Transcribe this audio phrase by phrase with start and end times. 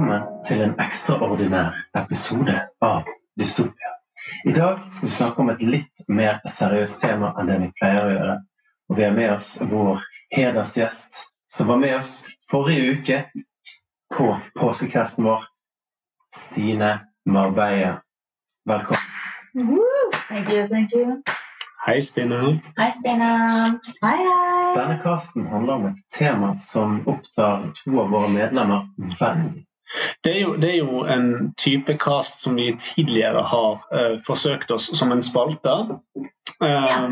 [0.00, 3.90] Velkommen til en ekstraordinær episode av Dystopia.
[4.48, 8.06] I dag skal vi snakke om et litt mer seriøst tema enn det vi pleier
[8.06, 8.36] å gjøre.
[8.88, 10.00] Og vi har med oss vår
[10.32, 12.14] hedersgjest, som var med oss
[12.48, 13.20] forrige uke
[14.16, 15.44] på påskekvesten vår,
[16.32, 16.94] Stine
[17.28, 17.98] Marbella.
[18.64, 19.04] Velkommen.
[19.68, 20.10] Woo!
[20.32, 21.20] Thank you, thank you.
[21.84, 22.56] Hei, Stine.
[22.80, 23.34] Hei, Stine.
[24.00, 24.76] Hei, hei.
[24.80, 29.66] Denne casten handler om et tema som opptar to av våre medlemmer veldig.
[30.24, 34.70] Det er, jo, det er jo en type cast som vi tidligere har uh, forsøkt
[34.70, 35.72] oss som en spalte.
[36.62, 37.08] eh,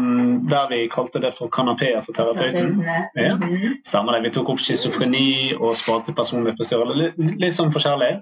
[0.51, 2.85] Der vi kalte det for kanapeer for terapeuten.
[3.17, 3.37] Ja.
[3.37, 3.79] Mhm.
[3.87, 4.23] Stemmer det.
[4.29, 6.99] Vi tok opp schizofreni og spalte personlighetsforstyrrelse.
[7.19, 8.21] Litt, litt sånn forskjellig.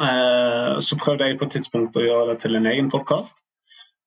[0.00, 3.42] Uh, så prøvde jeg på et tidspunkt å gjøre det til en egen podkast.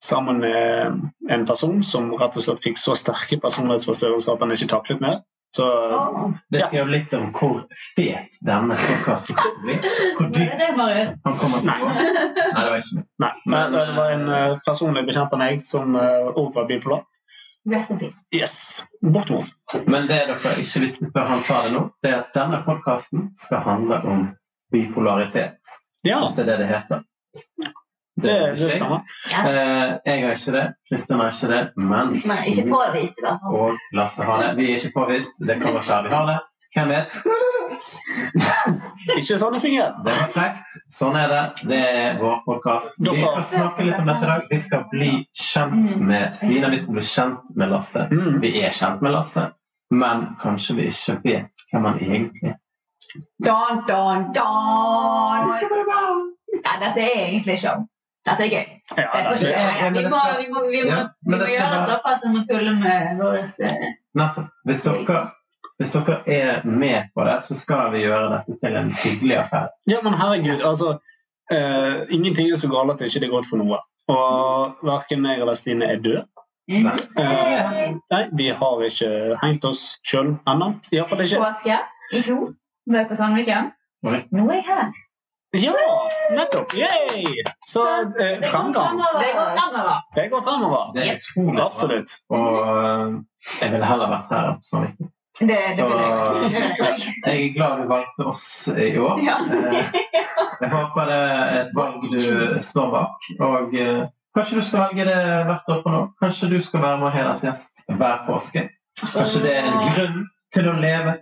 [0.03, 4.71] Sammen med en person som rett og slett fikk så sterke personlighetsforstyrrelser at han ikke
[4.71, 5.19] taklet mer.
[5.55, 5.65] Så
[6.49, 7.63] Det sier jo litt om hvor
[7.95, 9.77] fet denne podkasten kommer bli.
[10.17, 11.93] Hvor dypt han kommer til å gå.
[11.95, 13.05] Nei, det var ikke.
[13.23, 17.07] Nei, men det var en uh, personlig bekjent av meg som uh, overfor bipolar.
[17.69, 18.21] Rest in peace.
[18.35, 19.49] Yes, bortimot.
[19.85, 23.29] Men det dere ikke visste før han sa det nå, det er at denne podkasten
[23.37, 24.25] skal handle om
[24.73, 25.59] bipolaritet.
[26.05, 27.03] Ja, Hvis det er det det heter.
[28.23, 28.77] Det, er det ikke jeg.
[28.79, 28.99] stemmer.
[29.31, 29.41] Ja.
[29.49, 33.57] Eh, jeg har ikke det, Kristin har ikke det, men ikke påvist, i hvert fall.
[33.59, 34.53] og Lasse har det.
[34.59, 35.43] Vi er ikke påvist.
[35.47, 36.39] Det kan godt være vi har det.
[36.75, 37.13] Hvem vet?
[39.17, 39.95] Ikke sånn det fungerer.
[40.05, 40.75] Det var frekt.
[40.93, 41.41] Sånn er det.
[41.71, 42.99] Det er vår podkast.
[43.01, 44.43] Vi skal snakke litt om dette i dag.
[44.51, 46.69] Vi skal bli kjent med Stina.
[46.69, 48.05] Vi skal bli kjent med Lasse.
[48.13, 48.37] Mm.
[48.43, 49.47] Vi er kjent med Lasse,
[49.95, 52.59] men kanskje vi ikke vet hvem han egentlig er.
[53.41, 55.55] Don, don, don.
[56.59, 57.87] Ja, dette er egentlig show.
[58.29, 58.69] Dette er gøy.
[58.97, 59.51] Ja, Det er gøy.
[59.51, 62.73] ja, vi, må, vi, må, vi, må, vi må gjøre det såpass som å tulle
[62.79, 65.21] med våre eh, Hvis dere,
[65.79, 69.71] hvis dere er med på det, så skal vi gjøre dette til en hyggelig affære.
[69.91, 70.97] ja, men herregud, altså
[71.53, 73.81] uh, Ingenting er så galt at det ikke er godt for noe.
[74.09, 76.23] Og verken meg eller Stine er død.
[76.69, 76.95] Nei.
[77.17, 80.73] Uh, nei, vi har ikke hengt oss sjøl ennå.
[80.93, 81.41] Iallfall ikke.
[81.41, 81.77] påske
[82.13, 82.49] i fjor
[82.89, 83.71] var jeg på Sandviken.
[84.05, 84.91] Nå er jeg her.
[85.51, 85.73] Ja,
[86.31, 86.73] nettopp!
[86.73, 87.25] Yay!
[87.67, 88.97] Så eh, framgang.
[88.97, 89.95] Det går fremover.
[90.15, 90.91] Det går fremover.
[90.93, 91.65] Det er utrolig bra.
[91.65, 92.11] Absolutt.
[92.29, 93.15] Og øh,
[93.61, 94.51] jeg ville heller vært her.
[94.51, 96.51] enn på Det, det Så vil jeg.
[96.53, 97.13] Jeg.
[97.25, 98.45] jeg er glad du valgte oss
[98.77, 99.21] i år.
[99.25, 99.39] Ja.
[99.49, 99.99] Eh,
[100.61, 102.19] Jeg håper det er et valg du
[102.61, 103.29] står bak.
[103.39, 104.03] Og eh,
[104.37, 106.03] kanskje du skal velge det hvert år for nå.
[106.21, 108.67] Kanskje du skal være vår hedersgjest hver påske.
[109.01, 111.15] Kanskje det er en grunn til å leve.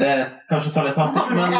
[0.00, 0.12] Det
[0.50, 1.56] kanskje tar litt hardt, men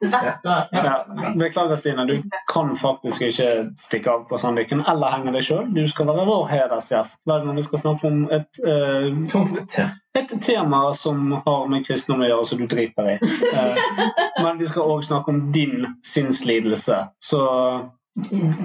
[0.00, 2.04] Ja, beklager, Stine.
[2.06, 2.16] Du
[2.52, 5.66] kan faktisk ikke stikke av på Sandviken eller henge deg sjøl.
[5.74, 9.88] Du skal være vår hedersgjest hver gang vi skal snakke om et, uh,
[10.18, 13.16] et tema som har med kristendom å gjøre, som du driter i.
[13.50, 13.78] Uh,
[14.44, 17.00] men vi skal òg snakke om din sinnslidelse.
[17.18, 17.42] Så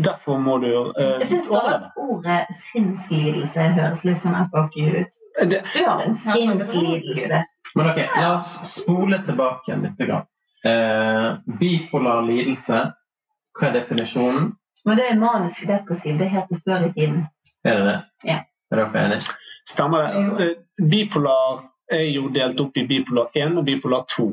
[0.05, 5.17] derfor må du uh, Jeg syns bare ordet sinnslidelse høres litt sånn apokky ut.
[5.49, 7.41] Du har en sinnslidelse.
[7.73, 9.97] Men ok, la oss spole tilbake litt.
[9.97, 10.29] Grann.
[10.65, 12.79] Eh, bipolar lidelse,
[13.59, 14.53] hva er definisjonen?
[14.85, 16.17] Men det er manisk depressiv.
[16.19, 17.25] Det het det før i tiden.
[17.63, 17.99] Er det det?
[18.29, 18.37] Ja.
[18.71, 19.35] Er dere enige?
[19.69, 20.45] stemmer det.
[20.45, 24.29] Eh, Bipolar er jo delt opp i bipolar 1 og bipolar 2.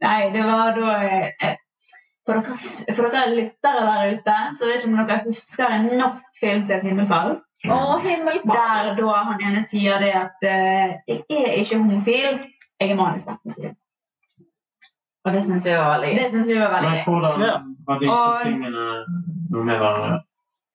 [0.02, 1.56] Nei, det var da eh,
[2.26, 2.56] for dere,
[2.96, 6.76] for dere lyttere der ute, så vet ikke om dere husker en norsk film til
[6.76, 7.36] et himmelfall.
[7.66, 8.56] Å, himmelfall.
[8.56, 12.40] Der da han ene sier det at uh, 'jeg er ikke homofil,
[12.80, 13.74] jeg er manisk depressiv'.
[15.24, 16.18] Og det syns vi var veldig gøy.
[16.22, 17.56] Det synes vi var veldig Men hvordan Ja.
[17.86, 18.86] var de to Og- tingene
[19.52, 20.22] noe med hverandre?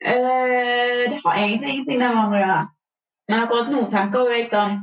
[0.08, 2.68] Uh, det har egentlig ingenting med hverandre å gjøre.
[3.30, 4.78] Men akkurat nå tenker jeg sånn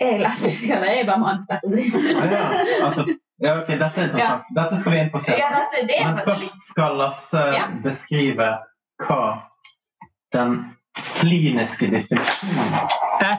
[0.00, 1.92] Er jeg lesbisk, eller er jeg bare depressiv?
[2.08, 3.04] Ja, ja, altså,
[3.40, 4.48] ja, ok, Dette er interessant.
[4.56, 5.60] Dette skal vi inn på Ja, senere.
[5.64, 7.66] dette, det er Men først skal Lasse Ja.
[7.84, 8.48] beskrive
[9.06, 9.42] hva
[10.32, 10.56] den
[11.20, 12.74] kliniske definisjonen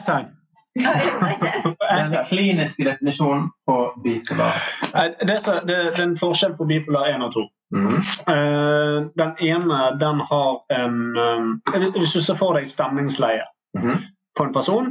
[0.04, 0.30] FN.
[0.74, 4.62] Den kliniske definisjonen på bipolar.
[4.92, 7.44] Det, er det, er en forskjell på bipolar 1 og 2.
[7.72, 7.96] Mm.
[8.28, 13.46] Eh, den ene den har en eh, Hvis du ser for deg stemningsleie
[13.78, 13.96] mm.
[14.36, 14.90] på en person,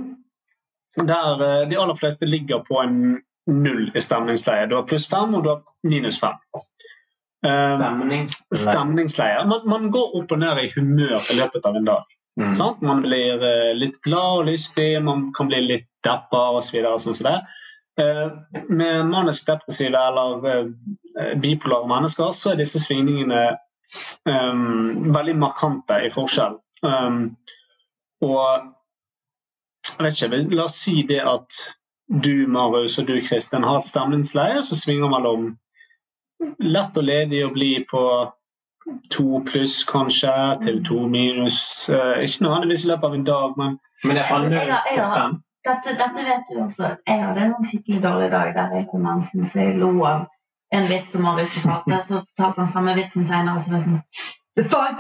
[0.98, 3.19] der eh, de aller fleste ligger på en
[3.51, 4.68] null i stemningsleie.
[4.69, 6.38] Du har pluss fem, og du har minus fem.
[7.45, 8.62] Eh, Stemningsleie.
[8.63, 9.45] stemningsleie.
[9.50, 12.18] Man, man går opp og ned i humør i løpet av en dag.
[12.39, 12.53] Mm.
[12.56, 12.81] Sant?
[12.81, 16.80] Man blir eh, litt glad og lystig, man kan bli litt deppa osv.
[17.03, 17.42] Sånn som.
[18.00, 18.27] Eh,
[18.69, 23.50] med manisk depressive eller eh, bipolare mennesker så er disse svingningene
[24.24, 26.56] um, veldig markante i forskjell.
[26.88, 27.36] Um,
[28.24, 28.69] og
[29.92, 31.57] jeg vet ikke, La oss si det at
[32.12, 35.58] du Marius og du Kristin har et stemningsleie så svinger man om.
[36.60, 38.02] lett og ledig å bli på
[39.13, 40.31] to pluss kanskje,
[40.63, 41.88] til to minus.
[41.90, 44.98] Eh, ikke nødvendigvis i løpet av en dag, men Men det handler Jeg har- jeg
[44.98, 46.98] jo har- om Dette, dette vet du også.
[47.08, 50.25] Jeg hadde en skikkelig dårlig dag der jeg kom mensen, så jeg lo av
[50.74, 52.02] en vits som Marius fortalte.
[52.02, 54.02] Så fortalte han samme vitsen senere, og så var jeg sånn
[54.56, 54.98] Det er faen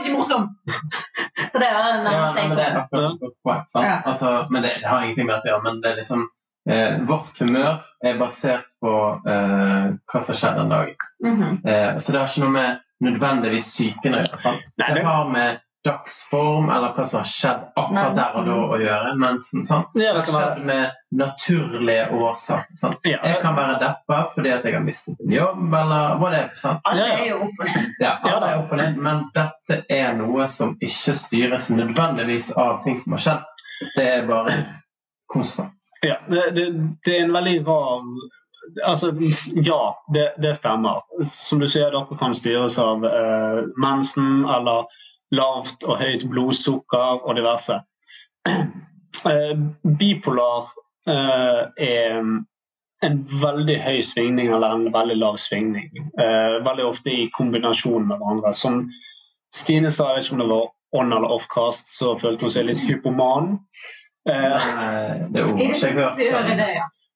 [0.00, 0.48] ikke, morsom!
[1.52, 4.02] Så det var Ja, nærmest jeg men det er kom.
[4.06, 5.62] Altså, men det, det har ingenting med det å gjøre.
[5.62, 6.28] Men det er liksom
[6.68, 8.92] eh, Vårt humør er basert på
[9.26, 10.94] eh, hva som skjer den dagen.
[11.24, 11.62] Mhm.
[11.66, 14.44] Eh, så det har ikke noe med nødvendigvis psyken å gjøre.
[14.78, 18.54] Nei, Det det- har med dagsform eller hva som har skjedd akkurat der og da
[18.74, 19.12] å gjøre.
[19.16, 19.62] Mensen.
[19.64, 19.86] Sant?
[19.94, 22.76] Ja, Det det har skjedd være- med naturlige årsaker.
[22.76, 22.96] Sant?
[23.04, 26.38] ja, Jeg kan være deppa fordi at jeg har mistet en jobb, eller hva det
[26.42, 26.50] er.
[26.56, 26.80] Sant?
[26.84, 27.94] Alle Ja, er jo opp og ned.
[28.00, 32.50] Ja, Ja, alle er opp og ned, men dette er noe som ikke styres nødvendigvis
[32.58, 33.44] av ting som har skjedd.
[33.96, 34.52] Det er bare
[35.30, 35.77] konstant.
[36.06, 36.50] Ja, det,
[37.04, 38.02] det, er en veldig rar
[38.84, 39.14] Altså,
[39.64, 41.00] ja, det, det stemmer.
[41.24, 44.90] Som du sier, dere kan styres av eh, mensen eller
[45.32, 47.80] lavt og høyt blodsukker og diverse.
[49.26, 49.56] Eh,
[49.98, 50.68] bipolar
[51.10, 52.20] eh, er
[53.02, 55.88] en veldig høy svingning eller en veldig lav svingning.
[56.20, 58.52] Eh, veldig ofte i kombinasjon med hverandre.
[58.54, 58.84] Som
[59.54, 60.68] Stine sa, jeg vet ikke om det var
[61.02, 63.56] on eller off-cast, så følte hun seg litt hypoman.
[64.28, 65.48] Det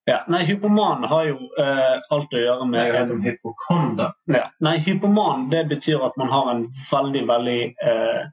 [0.05, 0.23] ja.
[0.27, 4.15] Nei, Hypoman har jo eh, alt å gjøre med Jeg heter hypokonder.
[4.27, 4.47] ja.
[4.59, 8.23] Nei, Hypoman det betyr at man har en veldig veldig eh,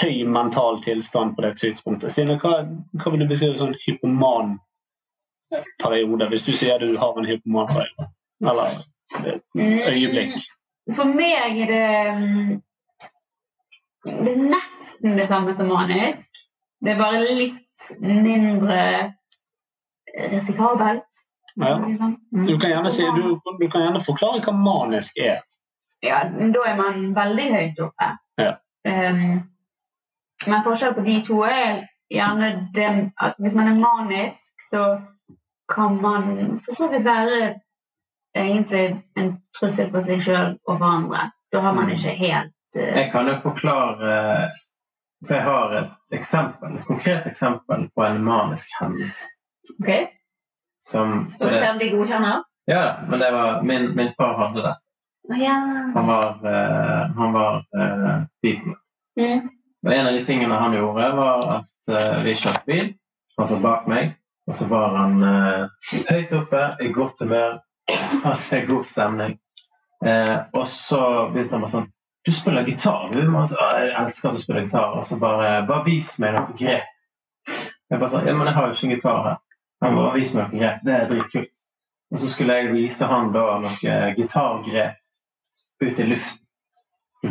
[0.00, 2.12] høy mental tilstand på det tidspunktet.
[2.12, 2.62] Stine, hva,
[2.96, 4.56] hva vil du beskrive som en hypoman
[5.82, 8.08] periode, hvis du sier du har en hypoman periode?
[8.44, 8.80] Eller
[9.20, 10.40] eh, øyeblikk?
[10.40, 11.84] Mm, For meg er det
[12.22, 12.56] mm,
[14.06, 16.42] Det er nesten det samme som manisk.
[16.80, 17.62] Det er bare litt
[18.00, 19.12] mindre
[20.30, 21.22] risikabelt.
[21.56, 21.86] Ja.
[21.88, 22.16] Liksom.
[22.30, 25.40] Du kan, si, du, du kan gjerne forklare hva manisk er.
[26.04, 28.08] Ja, da er man veldig høyt oppe.
[28.36, 28.56] Ja.
[28.86, 29.46] Um,
[30.46, 34.98] men forskjellen på de to er gjerne det at hvis man er manisk, så
[35.72, 37.54] kan man for så vidt være
[38.36, 41.30] egentlig en trussel for seg sjøl og for andre.
[41.52, 42.82] Da har man ikke helt uh...
[42.82, 44.50] Jeg kan jo forklare
[45.26, 49.32] For jeg har et eksempel, et konkret eksempel på en manisk hendelse.
[49.78, 49.90] OK?
[50.86, 52.42] Som Skal vi se om de godkjenner?
[52.70, 54.74] Ja, men det var min, min far hadde det.
[55.42, 55.56] Ja.
[55.94, 56.38] Han var,
[57.16, 58.22] han var eh.
[59.18, 59.48] Mm.
[59.86, 62.92] Og en av de tingene han gjorde, var at uh, vi kjørte bil.
[63.38, 64.14] Han satt bak meg,
[64.46, 65.18] og så var han
[66.08, 67.58] høyt oppe, i godt humør,
[68.24, 69.36] hadde god stemning.
[70.06, 71.02] Og så
[71.34, 71.90] begynte han med sånn
[72.26, 73.20] Du spiller gitar, du?
[73.30, 74.96] Man, så, «Å, jeg elsker at du spiller gitar.
[74.98, 76.88] Og så bare Bare vis meg noe grep.
[77.46, 79.36] Jeg bare sa Ja, men jeg har jo ikke en gitar her.
[79.84, 80.82] Han bare vis meg noe grep.
[80.86, 81.62] Det er dritkult.
[82.10, 86.46] Og så skulle jeg vise han da noe gitargrep ut i luften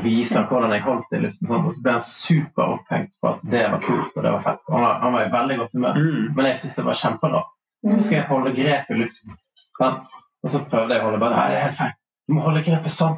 [0.04, 1.50] vise han hvordan jeg holdt det i luften.
[1.50, 1.68] Sånn.
[1.68, 4.64] Og så ble han superopphengt på at det var kult og det var fett.
[4.72, 6.00] Han var, han var i veldig godt humør.
[6.00, 6.24] Mm.
[6.38, 7.52] Men jeg syntes det var kjemperart.
[7.86, 9.38] Nå skal jeg holde grep i luften.
[9.78, 10.02] Sånn.
[10.46, 11.94] Og så prøvde jeg å holde bare det er helt feil.
[12.26, 13.18] Du må holde grepet sånn.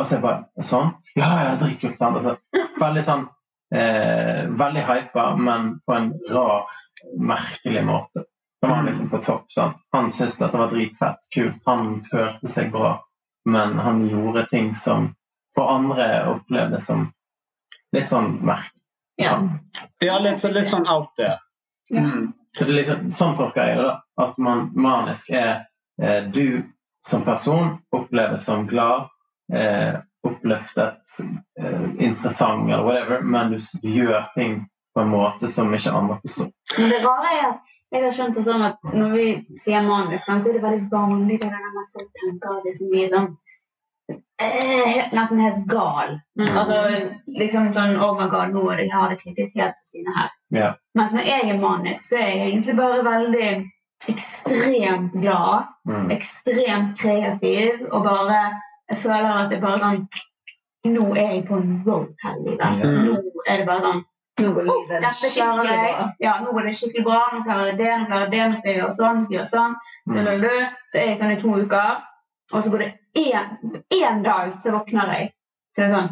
[0.00, 0.94] Og så jeg bare Sånn?
[1.18, 1.96] Ja, ja, dritkult.
[1.98, 2.16] sant?
[2.16, 2.36] Altså,
[2.80, 3.26] veldig sånn
[3.74, 6.66] eh, Veldig hypa, men på en rar,
[7.20, 8.24] merkelig måte.
[8.60, 9.46] Da var han liksom på topp.
[9.52, 9.76] sant?
[9.92, 11.62] Han syntes dette var dritfett, kult.
[11.66, 12.96] Han følte seg bra,
[13.48, 15.14] men han gjorde ting som
[15.54, 17.06] for andre opplevdes som
[17.96, 18.82] litt sånn merkelig.
[19.20, 19.38] Ja.
[20.00, 21.38] Ja, litt, så- litt sånn out there.
[21.90, 22.00] Ja.
[22.00, 22.32] Mm.
[22.56, 23.84] Så det er liksom, sånn tolker jeg det.
[23.84, 25.66] da, At man manisk er
[26.02, 26.62] eh, du
[27.06, 29.08] som person oppleves som glad,
[29.52, 31.00] eh, oppløftet,
[31.60, 36.16] eh, interessant eller whatever, men du, du gjør ting på en måte som ikke andre
[36.24, 36.48] forstår.
[36.78, 39.26] Men det rare er at jeg har skjønt det sånn at når vi
[39.62, 42.90] sier sånn, så er det veldig vanlig det der med at folk tenker at liksom,
[42.92, 43.28] vi er sånn
[44.42, 46.16] eh, helt- nesten helt gal.
[46.40, 46.50] Mm.
[46.58, 46.78] Altså
[47.38, 50.30] liksom sånn Oh my god, nå jeg har det klikket helt på sine her.
[50.50, 50.74] Yeah.
[50.98, 53.50] Mens når jeg er manisk, så er jeg egentlig bare veldig
[54.10, 56.10] ekstremt glad, Mm.
[56.10, 58.40] ekstremt kreativ og bare
[58.90, 60.04] Jeg føler at det er bare sånn
[60.90, 62.78] Nå er jeg på en roll her i livet.
[62.80, 63.10] Mm.
[63.10, 64.00] Nå er det bare sånn
[64.40, 66.06] Nå går Oh, livet dette skikkelig bra.
[66.22, 67.18] Ja, nå går det skikkelig bra.
[67.34, 69.76] Nå klarer jeg det, nå klarer jeg det, nå skal jeg gjøre sånn, gjøre sånn.
[70.06, 70.14] Mm.
[70.16, 70.70] Lalalala.
[70.92, 72.00] Så er jeg sånn i to uker,
[72.54, 75.30] og så går det én, dag, så våkner jeg.
[75.74, 76.10] Så det er sånn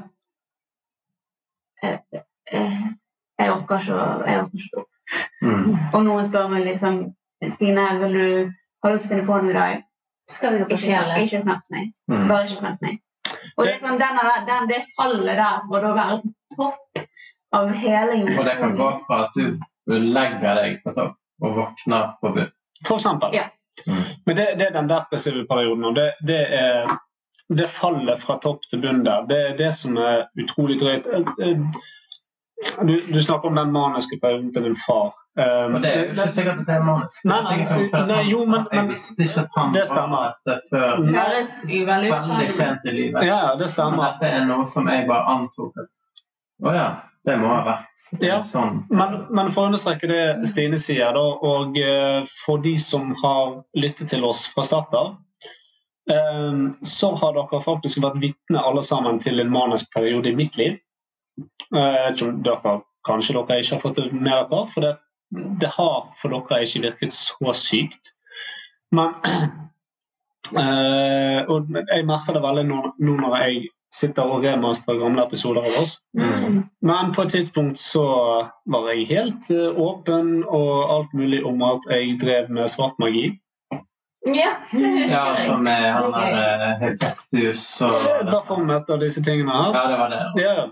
[1.82, 2.84] eh, eh,
[3.40, 4.92] Jeg orker ikke å jeg orker ikke å stå opp.
[5.42, 5.66] Mm.
[5.94, 7.06] Og noen spør meg liksom
[7.38, 9.82] Stine, vil du, har du lyst til å finne på noe i dag?
[10.28, 11.22] Skal vi Ikke snakk, fjellet?
[11.24, 11.92] ikke snakk til meg.
[12.10, 12.26] Mm.
[12.28, 12.98] Bare ikke snakk til meg.
[13.56, 14.18] Og det er sånn, den,
[14.48, 17.02] den, det fallet der for å være på topp
[17.58, 22.12] av hele Og det kan gå fra at du legger deg på topp og våkner
[22.20, 22.50] på bunn.
[22.86, 23.34] For eksempel.
[23.34, 23.48] Ja.
[23.86, 24.02] Mm.
[24.26, 26.90] Men det, det er den depressive perioden, og det, det er
[27.48, 29.24] det fallet fra topp til bunn der.
[29.28, 31.08] Det er det som er utrolig drøyt.
[32.82, 35.12] Du, du snakker om den maniske perioden til din far.
[35.38, 37.18] Um, Og det er jo ikke sikkert at det er manisk.
[37.30, 37.56] Nei, nei,
[37.92, 40.08] nei, nei, jo, men- Jeg visste ikke at han Det stemmer.
[40.08, 43.22] var dette før Det høres veldig veldig sent i livet.
[43.28, 43.96] Ja, det stemmer.
[43.96, 45.86] Men dette er noe som jeg bare antok at
[46.66, 46.88] Å ja,
[47.26, 48.38] det må ha vært Ja.
[48.40, 48.82] sånn.
[48.90, 53.62] Men, men for å understreke det Stine sier, da, og eh, for de som har
[53.76, 55.14] lyttet til oss fra start av,
[56.10, 60.56] eh, så har dere faktisk vært vitne alle sammen til en manisk periode i mitt
[60.58, 60.78] liv.
[61.38, 62.76] Eh, Jeg vet ikke om dere,
[63.08, 64.94] Kanskje dere ikke har fått det med dere, for det,
[65.62, 68.12] det har for dere ikke virket så sykt.
[68.92, 69.14] Men
[70.56, 75.64] øh, Og jeg merker det veldig nå, nå når jeg sitter og remasterer gamle episoder
[75.64, 75.94] av oss.
[76.16, 76.58] Mm.
[76.84, 78.04] Men på et tidspunkt så
[78.68, 83.30] var jeg helt eh, åpen og alt mulig om at jeg drev med svart magi.
[84.26, 89.54] Ja, det husker Ja, som er han er der Hefestius og Derfor møter disse tingene
[89.54, 89.72] her.
[89.72, 90.42] Ja, det var det.
[90.42, 90.66] Ja,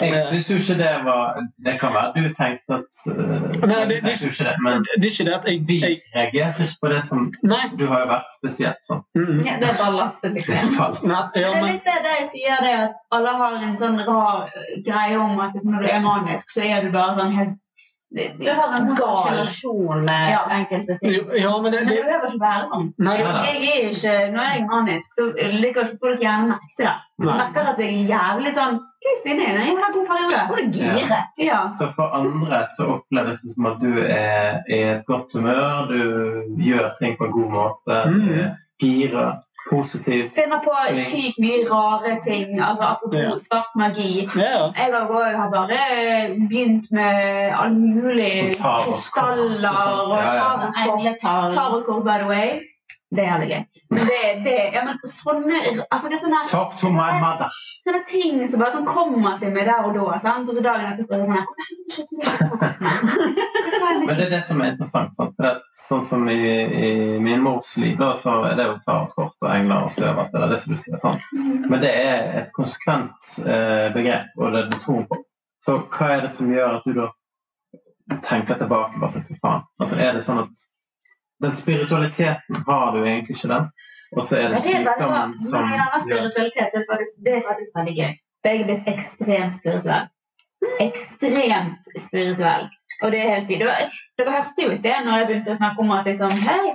[0.00, 4.00] Jeg syns jo ikke det var Det kan være du tenkte at uh, Nei, det-
[4.20, 5.78] jo ikke det, men det er ikke det at jeg, vi
[6.16, 7.62] reagerte ikke på det som Nei.
[7.78, 9.02] Du har jo vært spesielt sånn.
[9.18, 9.42] Mm.
[9.46, 10.54] Ja, det er ballastet, liksom.
[10.54, 14.00] Nei ja, Det er litt det de jeg sier, det at alle har en sånn
[14.06, 14.48] rar
[14.86, 17.63] greie om at når du er manisk, så er du bare sånn helt det-
[18.14, 20.42] Du har en sånn fascinasjon med Ja.
[20.54, 21.14] enkelte ting.
[21.40, 22.84] ja, men det, Men det det behøver ikke være sånn.
[22.98, 23.44] Nei, nei, nei.
[23.46, 25.26] jeg er ikke, når jeg er manisk, så
[25.60, 26.94] liker ikke folk gjerne merke til det.
[27.18, 27.36] Jeg nei.
[27.42, 28.80] merker at jeg er jævlig sånn
[29.20, 30.38] Stine, har en jævla god periode.
[30.48, 31.40] Hun er giret.
[31.44, 31.58] Ja.
[31.78, 36.44] Så for andre så oppleves det som at du er i et godt humør, du
[36.64, 38.56] gjør ting på en god måte, Mm.
[38.80, 39.40] Gira,
[39.70, 40.30] positiv.
[40.34, 42.58] Finner på sykt mye rare ting.
[42.60, 43.36] altså Apropos Ja.
[43.38, 44.28] svart magi.
[44.36, 45.78] Ja, Jeg har også- bare
[46.48, 47.14] begynt med
[47.62, 50.50] all mulig Og krystaller og og Ja, ja.
[51.22, 52.50] tarot- by the way.
[53.14, 53.62] Det er jævlig gøy.
[53.94, 55.60] Men det, det, ja, men sånne,
[55.94, 56.40] altså det er sånne,
[57.22, 57.58] mother.
[57.86, 60.18] sånne ting som bare sånn kommer til meg der og da.
[60.22, 60.48] Sant?
[60.50, 61.44] Og så dagen etter er det sånn
[61.94, 62.16] du
[64.06, 65.14] Men det er det som er interessant.
[65.16, 65.36] Sant?
[65.36, 66.90] For det, sånn som i, i
[67.22, 70.18] min mors liv, da, så er det jo tarotkort og engler og støv.
[70.32, 70.98] Det er det som du sier.
[71.00, 71.22] Sant?
[71.38, 75.22] Men det er et konsekvent eh, begrep, og det det troen på.
[75.64, 77.08] Så hva er det som gjør at du da
[78.26, 79.62] tenker tilbake bare sånn, for faen?
[79.80, 80.64] Altså, er det sånn at
[81.44, 83.68] den spiritualiteten har du egentlig ikke den,
[84.16, 87.96] og så er det er sykdommen som Nei, spiritualitet er faktisk, det er faktisk veldig
[87.98, 88.12] gøy.
[88.44, 90.08] For jeg er blitt ekstremt spirituell.
[90.84, 92.66] Ekstremt spirituell.
[93.02, 93.64] Og det er helt sykt.
[93.64, 96.74] Dere, dere hørte jo i sted når jeg begynte å snakke om at liksom Hei,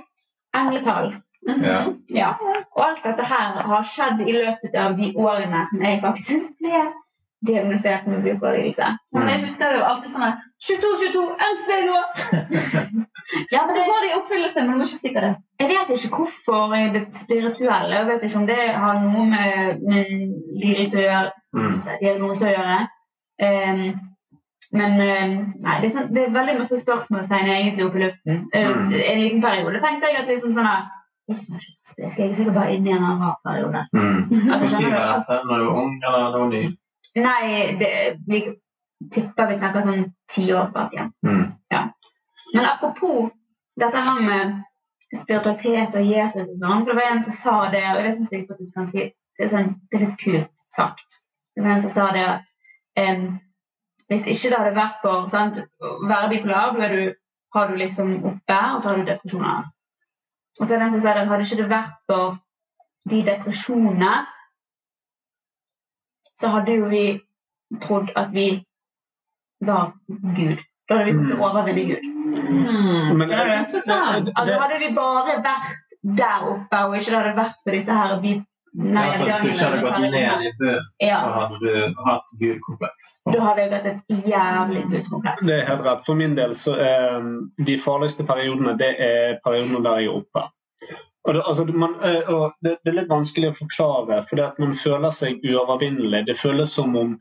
[0.57, 1.13] engletall.
[1.47, 1.63] Mhm.
[1.63, 1.83] Ja.
[2.13, 2.31] ja.
[2.75, 6.81] Og alt dette her har skjedd i løpet av de årene som jeg faktisk ble
[7.47, 8.89] diagnosert med bukålidelse.
[9.15, 13.05] Men jeg husker det jo alltid sånn her 22, 22, ønsk deg noe!
[13.51, 15.31] Ja, Så det, går det i oppfyllelse, men du må ikke si det.
[15.61, 17.91] Jeg vet ikke hvorfor jeg er blitt spirituell.
[17.93, 20.29] Jeg vet ikke om det har noe med min
[20.61, 21.33] lidelse å gjøre.
[21.57, 21.75] Mm.
[22.01, 22.79] diagnose å gjøre.
[23.41, 23.83] Um,
[24.71, 28.43] men ehm, nei, det, er sånn, det er veldig masse spørsmålstegn egentlig oppe i luften.
[28.53, 28.91] Eh, Mm.
[28.93, 30.67] En liten periode tenkte jeg at liksom sånn
[31.29, 33.83] Skal jeg sikkert bare inn i en rar periode?
[33.93, 34.29] Mm.
[34.49, 35.39] Altså, Hvor tid var dette?
[35.45, 36.61] Når du var ung, eller du var ny?
[37.17, 37.43] Nei,
[37.79, 37.89] det,
[38.27, 38.41] vi
[39.13, 41.11] tipper vi snakker sånn ti år bak igjen.
[41.25, 41.43] Mm.
[42.53, 43.29] Men apropos
[43.79, 44.57] dette her med
[45.15, 48.33] spiritualitet og Jesus og sånn, for det var en som sa det, og det syns
[48.35, 49.05] jeg faktisk ganske
[49.39, 51.21] det er, sånn, det er litt kult sagt.
[51.55, 52.49] Det var en som sa det at
[52.99, 53.37] um,
[54.11, 56.89] hvis ikke det hadde vært for sant, å være bipolar, da
[57.55, 59.69] har du liksom oppe, og så har du depresjoner.
[60.59, 62.35] Og så er det en som sa det at hadde ikke det vært for
[63.09, 64.13] de depresjonene,
[66.39, 67.05] så hadde jo vi
[67.83, 68.49] trodd at vi
[69.63, 69.93] var
[70.35, 70.59] Gud.
[70.89, 72.05] Da hadde vi kommet over overvinne Gud.
[72.49, 73.17] Hmm.
[73.17, 75.73] Men, Skjønner det, det, Altså, hadde vi bare vært
[76.17, 78.31] der oppe, og ikke det hadde vært for disse her vi,
[78.73, 82.33] nei, altså, hvis du ikke hadde gått ned i bunn, ja, så hadde du hatt
[82.41, 83.09] gudkompleks.
[83.27, 85.43] da hadde jeg hatt et jævlig gudkompleks.
[85.45, 86.05] det er helt rett.
[86.07, 87.27] For min del så er
[87.69, 90.47] de farligste periodene det er periodene der jeg er oppe.
[91.27, 94.57] Og det, altså, man, eh, og det, det er litt vanskelig å forklare, fordi at
[94.63, 96.23] man føler seg uovervinnelig.
[96.31, 97.17] Det føles som om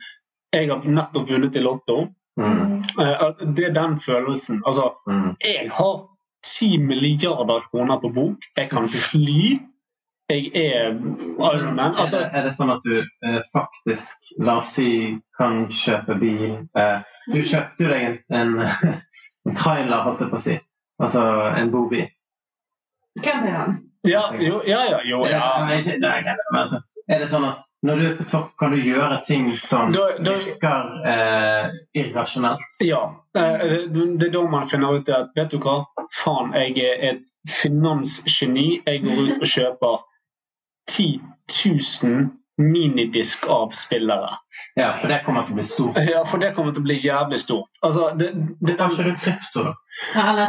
[0.54, 2.06] jeg har nettopp vunnet i Lotto.
[2.38, 2.84] Mm.
[3.02, 3.24] Eh,
[3.56, 4.62] Det er den følelsen.
[4.66, 5.36] Altså, Mm.
[5.44, 5.94] jeg har
[6.44, 8.36] 10 milliarder kroner på bok.
[8.56, 9.58] Jeg kan fly.
[10.30, 10.88] Jeg er
[11.40, 11.80] allmenn.
[11.96, 15.66] Altså, er, Altså, det, er det sånn at du eh, faktisk, la oss si, kan
[15.72, 17.00] kjøpe bil eh,
[17.32, 18.54] Du kjøpte jo deg en, en,
[19.48, 20.58] en trailer, holdt jeg på å si.
[21.00, 21.22] Altså
[21.56, 22.06] en bobil.
[23.22, 23.78] Campingvogn.
[24.04, 26.36] ja, jo, ja, ja, jo, Er det, ja.
[26.52, 29.52] men altså, er det sånn at Når du er på topp, kan du gjøre ting
[29.62, 32.80] som Da- da- virker eh, irrasjonelt.
[32.82, 33.04] Ja.
[33.36, 35.84] eh, Det er da man finner ut at vet du hva,
[36.24, 38.82] faen, jeg er et finansgeni.
[38.86, 40.02] Jeg går ut og kjøper
[40.90, 41.20] 10
[42.02, 44.32] 000 minidisk-avspillere.
[44.74, 45.96] Ja, for det kommer til å bli stort.
[46.10, 47.70] Ja, for det kommer til å bli jævlig stort.
[47.82, 49.74] Altså, det, det, Har ikke du krypto, da?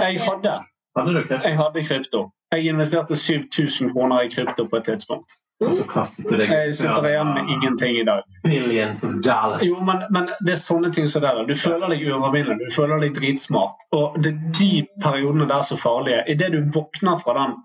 [0.07, 0.55] Jeg hadde
[0.99, 1.43] Hadde du krypto?
[1.47, 2.23] Jeg hadde krypto.
[2.51, 5.35] Jeg investerte 7000 kroner i krypto på et tidspunkt.
[5.65, 8.23] Og så kastet du deg Jeg sitter igjen med ingenting i dag.
[8.45, 9.63] Billions of dollars.
[9.67, 11.49] Jo, men, men det er sånne ting som det der.
[11.49, 13.85] Du føler deg uovervinnelig, du føler deg dritsmart.
[13.95, 14.71] Og det er de
[15.03, 16.23] periodene der som er farlige.
[16.31, 17.55] Idet du våkner fra den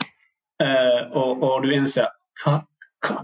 [0.67, 2.11] eh, og, og du innser
[2.43, 2.59] hva,
[3.04, 3.23] hva,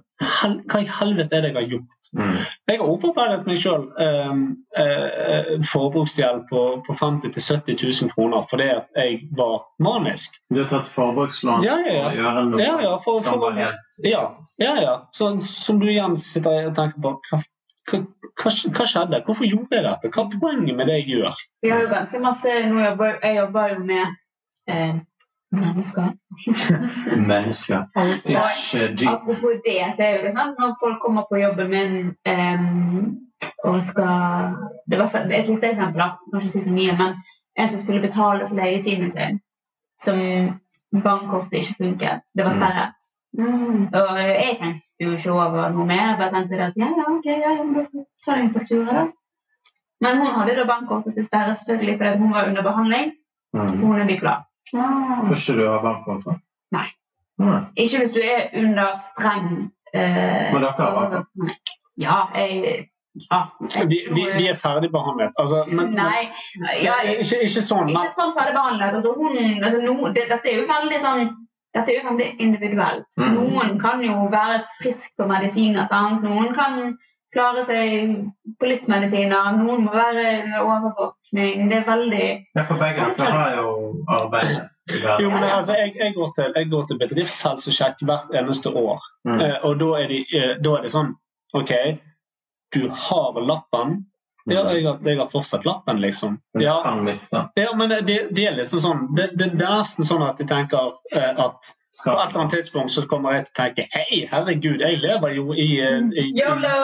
[0.69, 1.97] hva i helvete er det jeg har gjort?
[2.19, 2.35] Mm.
[2.69, 4.43] Jeg har opparbeidet meg sjøl um,
[4.77, 10.37] uh, forbruksgjeld på, på 50 000-70 000 kroner fordi at jeg var manisk.
[10.53, 12.03] Du har tatt forbrukslån Ja, ja, ja.
[12.05, 14.25] for å gjøre noe Ja, ja, for- som var helt Ja,
[14.63, 14.75] ja.
[14.85, 14.95] ja.
[15.17, 17.43] Så, som du igjen sitter og tenker på hva,
[17.91, 18.03] hva,
[18.45, 19.23] hva skjedde?
[19.27, 20.11] Hvorfor gjorde jeg dette?
[20.15, 21.45] Hva er poenget med det jeg gjør?
[21.65, 24.05] Vi har jo ganske masse nå jobber, Jeg jobber jo med
[24.71, 24.99] eh,
[25.53, 26.13] mennesker.
[27.31, 27.87] mennesker.
[27.97, 29.09] Ikke G.
[29.09, 31.97] Apropos det, så er jo det sånn når folk kommer på jobben min
[32.31, 33.19] um,
[33.65, 34.55] og skal
[34.91, 37.15] Det var et lite eksempel, kan ikke si så mye, men
[37.59, 39.41] en som skulle betale for legetiden sin,
[40.03, 40.19] som
[41.05, 42.25] bankkortet ikke funket.
[42.37, 42.97] Det var sperret.
[43.39, 46.17] Og jeg tenkte jo ikke over noe mer.
[46.19, 47.85] Bare tenkte at ja, ja, ok, ja, da
[48.25, 49.07] får jeg en faktura, da.
[50.01, 53.13] Men hun hadde da bankkortet sitt sperret selvfølgelig fordi hun var under behandling.
[53.57, 53.81] For Mm.
[53.81, 54.45] hun er bipolar.
[54.73, 56.37] Får ikke du ha bankkonto?
[56.77, 56.87] Nei.
[57.41, 57.59] Nei.
[57.81, 59.51] Ikke hvis du er under streng
[59.95, 61.59] eh, Men dere har bankkonto?
[62.01, 62.87] Ja, jeg
[63.31, 63.41] ja,
[63.89, 65.33] Vi, vi, vi er ferdigbehandlet.
[65.39, 66.29] Altså, men, men, Nei.
[66.85, 68.99] Ja, ikke, ikke sånn, men ikke sånn ferdigbehandlet.
[69.01, 71.25] Altså, hun, altså, no, det, dette er jo veldig sånn
[71.75, 73.07] dette er jo veldig individuelt.
[73.19, 73.37] Mm.
[73.37, 75.87] Noen kan jo være frisk på medisiner.
[75.91, 76.25] Sant?
[76.27, 76.97] Noen kan
[77.35, 78.17] klare seg
[78.59, 79.53] på litt medisiner.
[79.59, 80.33] Noen må være
[80.65, 81.69] under overvåkning.
[81.69, 84.69] Det er veldig Ja, for begge dere har jo arbeid
[85.21, 88.99] jo, men altså, jeg, jeg, går til, jeg går til bedriftshelsesjekk hvert eneste år.
[89.25, 89.41] Mm.
[89.41, 91.13] Eh, og da er, de, eh, da er det sånn
[91.55, 91.71] OK,
[92.75, 94.01] du har lappen.
[94.51, 96.41] Ja, jeg har, jeg har fortsatt lappen, liksom.
[96.59, 96.81] Ja,
[97.55, 100.51] ja men det, det er liksom sånn det, det, det er nesten sånn at jeg
[100.51, 101.71] tenker eh, at
[102.05, 105.35] på et eller annet tidspunkt så kommer jeg til å tenke Hei, herregud, jeg lever
[105.37, 106.75] jo i, eh, i, i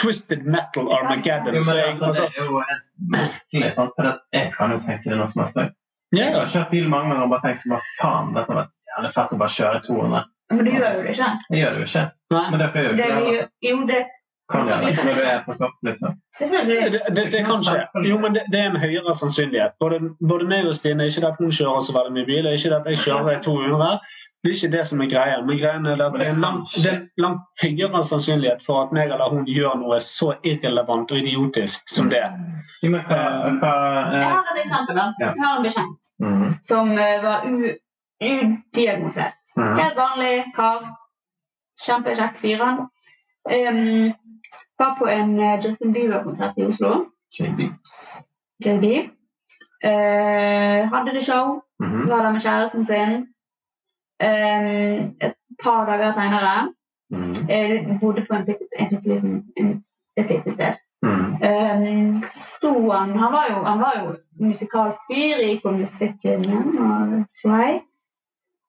[0.00, 1.54] Twisted Metal Armageddon.
[1.56, 3.94] Jo, Så men jeg, altså, altså, det er jo helt merkelig, sant?
[3.96, 5.76] for at jeg kan jo tenke det noe som helst.
[6.18, 9.34] Jeg har kjørt bil mange ganger og bare tenkt sånn, faen, dette var jævlig fett
[9.34, 10.22] å bare kjøre 200.
[10.50, 11.28] Men du gjør jo det ikke.
[11.54, 12.04] Jeg gjør det jo ikke.
[12.34, 13.68] Men dere gjør jo Det ikke det.
[13.70, 14.00] jo, det
[14.50, 16.16] Kan gjøre det når du er på topp, liksom.
[16.38, 16.92] Selvfølgelig.
[16.92, 17.76] Det, det, det kan skje.
[18.08, 19.76] Jo, men det, det er en høyere sannsynlighet.
[19.80, 20.00] Både,
[20.32, 22.72] både meg og Stine, ikke det at hun kjører så veldig mye bil, og ikke
[22.72, 24.00] det at jeg kjører 200.
[24.42, 25.40] Det er ikke det som er greia.
[25.44, 28.94] Men greien er at det er en langt, det er langt høyere sannsynlighet for at
[28.96, 32.22] meg eller hun gjør noe så irrelevant og idiotisk som det.
[32.80, 33.00] Hva,
[33.60, 33.74] hva
[34.14, 34.96] Jeg eh, har et eksempel.
[34.96, 35.06] da.
[35.20, 37.44] Jeg har en bekjent mm, som eh, var
[38.30, 39.54] udiagnosert.
[39.56, 39.76] mm.
[39.82, 40.88] Helt vanlig kar.
[41.84, 42.64] Kjempekjekk fyr.
[43.50, 44.12] Em,
[44.78, 47.06] var på en eh, Justin Bieber-konsert i Oslo.
[48.66, 49.10] JB.
[49.84, 51.60] Uh, hadde det show.
[51.80, 52.08] Mhm.
[52.08, 53.12] Var der med kjæresten sin.
[54.20, 56.74] Um, et par dager seinere
[57.12, 59.84] Mm, bodde på en bitte- en
[60.16, 60.74] et lite sted.
[61.02, 64.14] mm, Um, så sto han Han var jo, han var jo
[64.46, 67.80] musikalsk fyr, gikk på musikklinjen og showhei.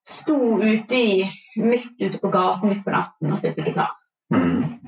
[0.07, 3.91] Sto ute i, midt ute på gaten midt på natten og spilte gitar.
[4.31, 4.79] Mm.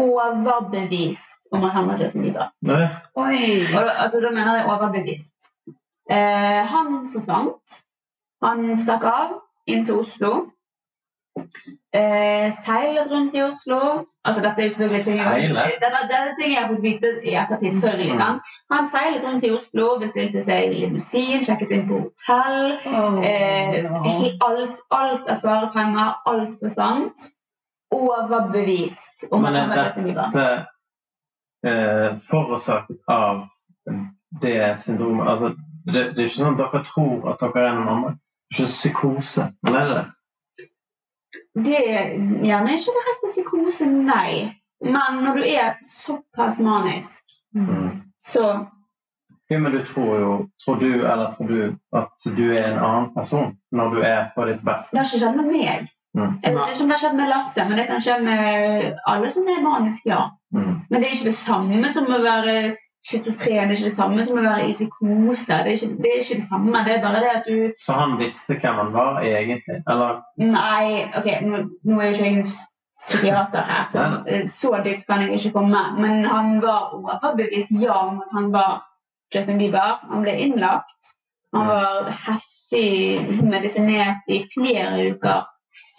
[0.00, 2.50] Overbevist om at han var Justin Bieber.
[2.62, 2.86] Nei,
[3.18, 3.40] Oi!
[3.74, 5.50] Og da, altså, da mener jeg overbevist.
[6.10, 7.76] Eh, han forsvant.
[8.42, 9.34] Han stakk av
[9.68, 10.30] inn til Oslo.
[11.94, 13.78] Eh, seilet rundt i Oslo.
[14.24, 15.74] Altså, dette er jo selvfølgelig ting Seilet?
[15.82, 17.72] dette, dette er ting jeg har fått vite i ettertid.
[17.76, 18.18] selvfølgelig, Mm.
[18.20, 18.42] sant?
[18.72, 22.78] Han seilet rundt i Oslo, bestilte seg limousin, sjekket inn på hotell.
[23.24, 27.28] Eh, he- alt, alt av sparepenger, alt forsvant.
[27.94, 30.44] Overbevist om Men Justin dette
[31.66, 33.40] eh, forårsaket av
[34.40, 35.48] det syndromet Altså,
[35.86, 38.12] det, det er ikke sånn at dere tror at dere er noen andre.
[38.50, 39.46] Det er ikke psykose.
[39.66, 40.08] Eller er det det?
[41.64, 42.10] Det er
[42.46, 44.34] gjerne ikke direkte psykose, nei.
[44.84, 48.02] Men når du er såpass manisk, Mm.
[48.22, 48.66] så
[49.50, 53.08] Jo, men du tror jo Tror du eller tror du at du er en annen
[53.14, 54.94] person når du er på ditt Det beste?
[54.96, 55.88] har ikke skjedd med meg.
[56.18, 56.36] Mm.
[56.42, 59.28] Jeg vet ikke om det har skjedd med Lasse, men det kan skje med alle
[59.30, 60.22] som er maniske, ja.
[60.54, 60.72] Mm.
[60.90, 62.54] Men det er ikke det samme som å være
[63.06, 63.70] schizofren.
[63.70, 65.60] Det er ikke det samme som å være i psykose.
[65.64, 66.82] Det er ikke det, er ikke det samme.
[66.86, 69.78] Det er bare det at du Så han visste hvem han var egentlig?
[69.86, 72.50] Eller Nei, ok, nå, nå er jo ikke jeg en
[73.00, 74.02] psykiater her, så
[74.52, 75.80] så dypt kan jeg ikke komme.
[75.96, 78.82] Men han var overbevist ja om at han var
[79.34, 80.02] Justin Bieber.
[80.10, 81.14] Han ble innlagt.
[81.54, 85.48] Han var heftig medisinert i flere uker.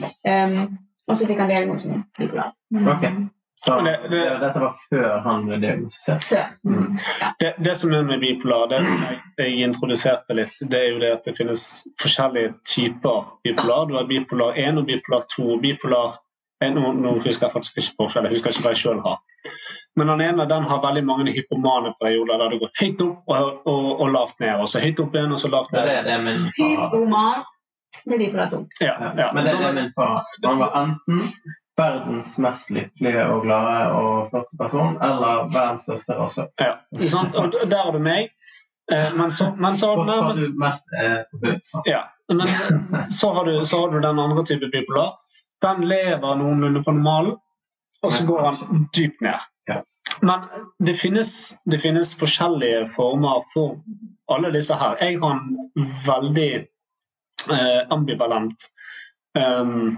[0.03, 2.51] Um, og så fikk han diagnosen bipolar.
[2.95, 3.05] Ok.
[3.61, 6.23] Så Det- det- dette var før han ble diagnostisert.
[6.23, 6.45] Før.
[6.65, 6.97] Mm.
[7.39, 10.99] Det, det som er med bipolar, det som jeg, jeg introduserte litt, det er jo
[10.99, 11.65] det at det finnes
[12.01, 13.85] forskjellige typer bipolar.
[13.87, 15.59] Du har bipolar 1 og bipolar 2.
[15.61, 16.17] Bipolar
[16.61, 19.17] nå, nå husker jeg faktisk ikke forskjell, jeg husker ikke hva jeg sjøl har.
[19.95, 23.61] Men den ene den har veldig mange hypomane perioder der det går høyt opp og,
[23.67, 24.59] og, og lavt ned.
[24.61, 25.89] Og så høyt opp igjen, og så lavt Det ned.
[25.97, 27.43] er det min far.
[28.05, 28.61] Det er bipolar 2.
[28.79, 29.11] Ja, Ja.
[29.17, 29.31] ja.
[29.33, 30.23] Men det er det min far.
[30.45, 31.21] Han var enten
[31.77, 36.49] verdens mest lykkelige og glade og flotte person, eller verdens største rasshøl.
[36.59, 36.73] ja.
[37.09, 38.29] Sånn, Og der har du meg.
[38.91, 41.21] Eh, Men så, men så har nærmest du mest eh.
[41.85, 42.01] Ja,
[42.33, 42.47] men
[43.09, 45.13] så har, du, så har du den andre type bipolar.
[45.61, 47.37] Den lever noenlunde på normalen,
[48.03, 49.39] og så går den dypt ned.
[49.69, 49.81] Ja.
[50.21, 50.41] Men
[50.85, 53.77] det finnes, det finnes forskjellige former for
[54.31, 54.97] alle disse her.
[55.01, 56.65] Jeg har en veldig
[57.49, 58.67] eh, ambivalent
[59.38, 59.97] em,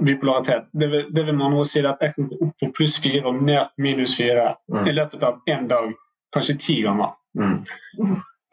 [0.00, 0.68] bipolaritet.
[0.72, 3.24] Det vil, det vil man også si at jeg kan gå opp på pluss fire
[3.28, 4.86] og ned på minus fire Mm.
[4.88, 5.92] i løpet av én dag,
[6.32, 7.12] kanskje ti ganger.
[7.38, 7.64] Mm.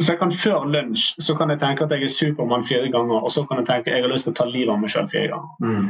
[0.01, 3.23] Så jeg kan Før lunsj så kan jeg tenke at jeg er Supermann fire ganger,
[3.23, 4.91] og så kan jeg tenke at jeg har lyst til å ta livet av meg
[4.91, 5.49] sjøl fire ganger.
[5.59, 5.89] Mm.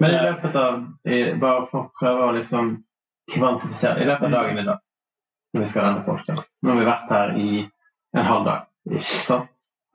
[0.00, 0.84] Men i løpet av
[1.40, 2.84] Bare for å prøve å liksom
[3.32, 4.78] kvantifisere I løpet av dagen i dag,
[5.54, 7.50] når vi skal ha denne podcast, Nå har vi vært her i
[8.16, 8.66] en halv dag.
[8.88, 9.48] Ikke sant?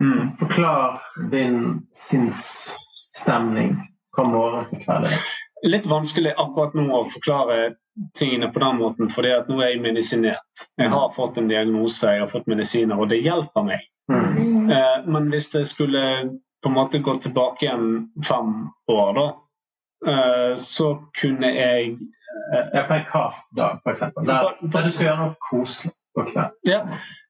[0.04, 0.38] Mm.
[0.38, 3.78] Forklar din sinnsstemning
[4.16, 5.08] fra morgen til kveld.
[5.64, 7.76] Litt vanskelig akkurat nå å forklare
[8.18, 10.66] tingene på den måten, fordi at nå er jeg medisinert.
[10.82, 13.86] Jeg har fått en diagnose, jeg har fått medisiner, og det hjelper meg.
[14.12, 14.72] Mm.
[14.76, 16.04] Eh, men hvis det skulle
[16.64, 17.88] på en måte gå tilbake igjen
[18.28, 18.54] fem
[18.92, 19.26] år, da,
[20.12, 21.96] eh, så kunne jeg
[22.74, 24.00] Ja, på en cast-dag, f.eks.
[24.28, 26.58] Der, der du skal gjøre noe koselig på kveld.
[26.68, 26.82] Ja,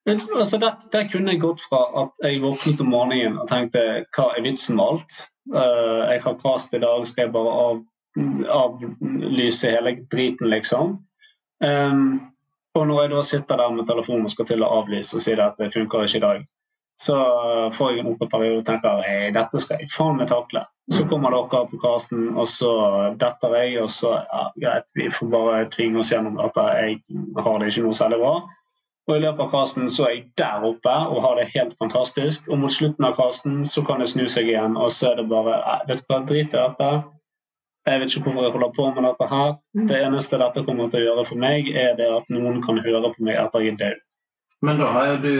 [0.09, 4.29] altså der, der kunne jeg gått fra at jeg våknet om morgenen og tenkte hva
[4.33, 5.17] er vitsen med alt?
[5.53, 7.81] Uh, jeg har kvast i dag, skal jeg bare av,
[8.57, 10.97] avlyse hele driten, liksom?
[11.63, 12.33] Um,
[12.73, 15.35] og når jeg da sitter der med telefonen og skal til å avlyse og si
[15.37, 16.45] at det funker ikke i dag,
[16.99, 17.15] så
[17.73, 20.61] får jeg en oppeperiode og tenker hey, dette skal jeg faen meg takle.
[20.93, 22.73] Så kommer dere på casten, og så
[23.19, 26.65] detter jeg, og så ja, greit, vi får bare tvinge oss gjennom dette.
[26.77, 26.99] Jeg
[27.39, 28.35] har det ikke noe særlig bra.
[29.09, 32.47] Og i løpet av casten så er jeg der oppe og har det helt fantastisk.
[32.47, 35.27] Og mot slutten av casten så kan det snu seg igjen, og så er det
[35.31, 35.57] bare
[35.89, 36.91] Vet du hva, drit i dette.
[37.83, 39.53] Jeg vet ikke hvorfor jeg holder på med dette her.
[39.91, 43.11] Det eneste dette kommer til å gjøre for meg, er det at noen kan høre
[43.11, 44.03] på meg etter jeg er død.
[44.63, 45.33] Men da har jo du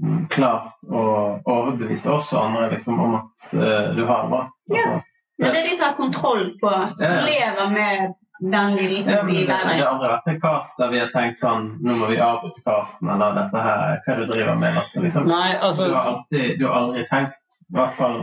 [0.00, 1.04] mm, klart å
[1.44, 4.42] overbevise oss og andre liksom, om at uh, du har det bra.
[4.72, 4.94] Altså,
[5.42, 7.12] Men det er de som har kontroll på Ja.
[7.28, 10.88] lever med den ja, lidelsen men de det, det har aldri vært en cast der
[10.90, 14.26] vi har tenkt sånn Nå må vi avbryte casten, eller dette her, hva er det
[14.26, 14.78] du driver med?
[14.80, 15.28] Altså, liksom.
[15.30, 18.18] Nei, altså Du har, alltid, du har aldri tenkt, i hvert fall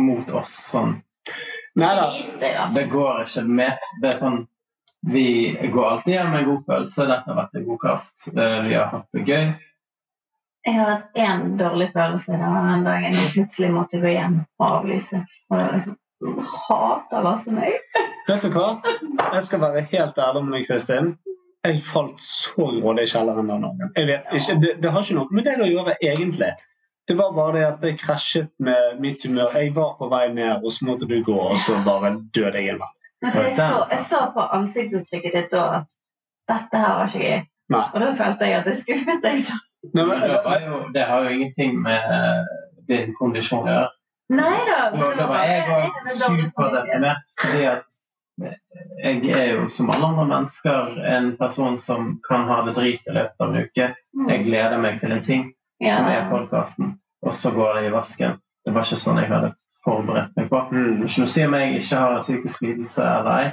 [0.00, 0.96] mot oss, sånn
[1.74, 2.06] Nei da.
[2.74, 3.84] Det, går ikke med.
[4.02, 4.42] Det er sånn
[5.08, 5.26] Vi
[5.72, 7.06] går alltid hjem med en god følelse.
[7.08, 8.26] Dette har vært en god kast.
[8.36, 9.46] Eh, Vi har hatt det gøy.
[10.62, 15.24] Jeg har hatt én dårlig følelse den dagen jeg plutselig måtte gå hjem og avlyse.
[15.50, 15.96] Og liksom
[16.52, 17.80] Hater Lasse meg?
[18.28, 18.66] Vet du hva?
[19.34, 21.14] Jeg skal være helt ærlig med deg, Kristin.
[21.62, 23.92] Jeg falt så grådig i kjelleren den dagen.
[23.96, 26.50] Jeg vet ikke, det, det har ikke noe med deg å gjøre, egentlig.
[27.08, 29.54] Det var bare det at jeg krasjet med mitt humør.
[29.58, 32.78] Jeg var på vei ned, og så måtte du gå, og så bare døde jeg.
[33.22, 35.98] Men jeg, så, jeg så på ansiktsuttrykket ditt da at
[36.50, 37.42] dette her var ikke gøy.
[37.72, 37.82] Nei.
[37.94, 39.42] Og da følte jeg at jeg skuffet deg.
[39.82, 42.52] Nei, Men men, det, var jo, det har jo ingenting med eh,
[42.90, 43.90] din kondisjon å gjøre.
[44.32, 44.78] Nei da.
[44.94, 48.01] Da, da var jeg òg superdeprimert fordi at
[49.02, 53.16] jeg er jo som alle andre mennesker en person som kan ha det drit i
[53.16, 53.88] løpet av en uke.
[54.28, 55.50] Jeg gleder meg til en ting
[55.82, 56.94] som er podkasten,
[57.26, 58.38] og så går det i vasken.
[58.64, 59.52] Det var ikke sånn jeg hadde
[59.84, 60.62] forberedt meg på.
[60.70, 63.52] mm, Ikke noe si om jeg ikke har en psykisk lidelse eller ei.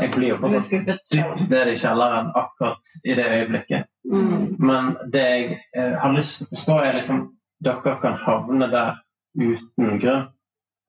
[0.00, 3.88] Jeg blir jo på sånn fortsatt dypt nede i kjelleren akkurat i det øyeblikket.
[4.08, 4.56] Mm.
[4.58, 7.24] Men det jeg eh, har lyst til å forstå, er liksom
[7.62, 8.96] dere kan havne der
[9.38, 10.30] uten grunn.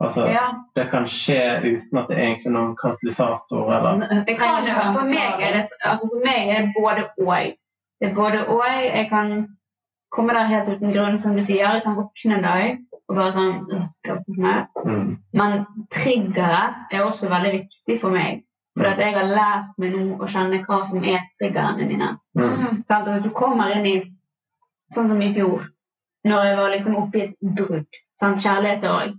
[0.04, 4.58] Altså, Ja, det kan skje uten at det er egentlig noen katalysator eller det kan
[4.60, 4.94] ikke være.
[4.94, 7.52] For meg er det, altså for meg er det både og.
[8.00, 8.64] Det er både og.
[8.84, 9.36] Jeg kan
[10.12, 11.74] komme der helt uten grunn, som du sier.
[11.74, 12.78] Jeg kan våkne en dag
[13.10, 13.54] og bare sånn
[14.88, 15.08] mm.
[15.36, 18.44] Men triggeret er også veldig viktig for meg.
[18.78, 22.16] For at jeg har lært meg nå å kjenne hva som er triggerne mine.
[22.38, 22.82] Mm.
[22.90, 23.96] Hvis du kommer inn i
[24.94, 25.64] Sånn som i fjor,
[26.30, 27.98] når jeg var liksom oppe i et brudd.
[28.22, 28.44] Sant?
[28.44, 29.16] Kjærlighetssorg.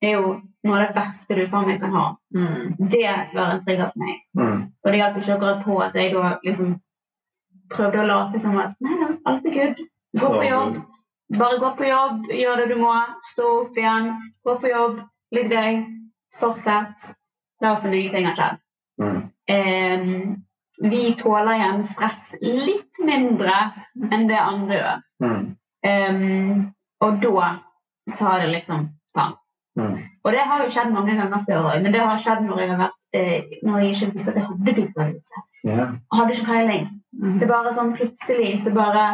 [0.00, 0.32] Det er jo
[0.66, 2.06] noe av det verste du faen meg kan ha.
[2.36, 2.74] Mm.
[2.78, 4.18] Det var en trigger for meg.
[4.38, 4.58] Mm.
[4.84, 6.74] Og det hjalp ikke akkurat på at jeg da liksom
[7.72, 9.82] prøvde å late som at nei, nei, alt er good.
[10.20, 10.80] Gå på jobb.
[11.36, 12.94] Bare gå på jobb, gjør det du må.
[13.32, 14.12] Stå opp igjen,
[14.46, 15.00] gå på jobb,
[15.34, 15.86] ligg deg,
[16.38, 17.08] fortsett.
[17.64, 18.62] Lat som ingenting har skjedd.
[19.02, 19.22] Mm.
[19.56, 20.42] Um,
[20.90, 23.54] vi tåler igjen stress litt mindre
[24.10, 25.02] enn det andre gjør.
[25.24, 25.46] Mm.
[25.86, 26.62] Um,
[27.04, 27.48] og da
[28.12, 29.36] sa det liksom faen.
[29.76, 29.96] Mm.
[30.24, 32.70] Og det har jo skjedd mange ganger før òg, men det har skjedd når jeg
[32.70, 35.42] har vært eh, når jeg ikke visste at jeg hadde piggbevegelser.
[35.68, 35.90] Yeah.
[36.16, 36.86] Hadde ikke peiling.
[37.16, 37.34] Mm.
[37.40, 39.06] Det er bare sånn plutselig så bare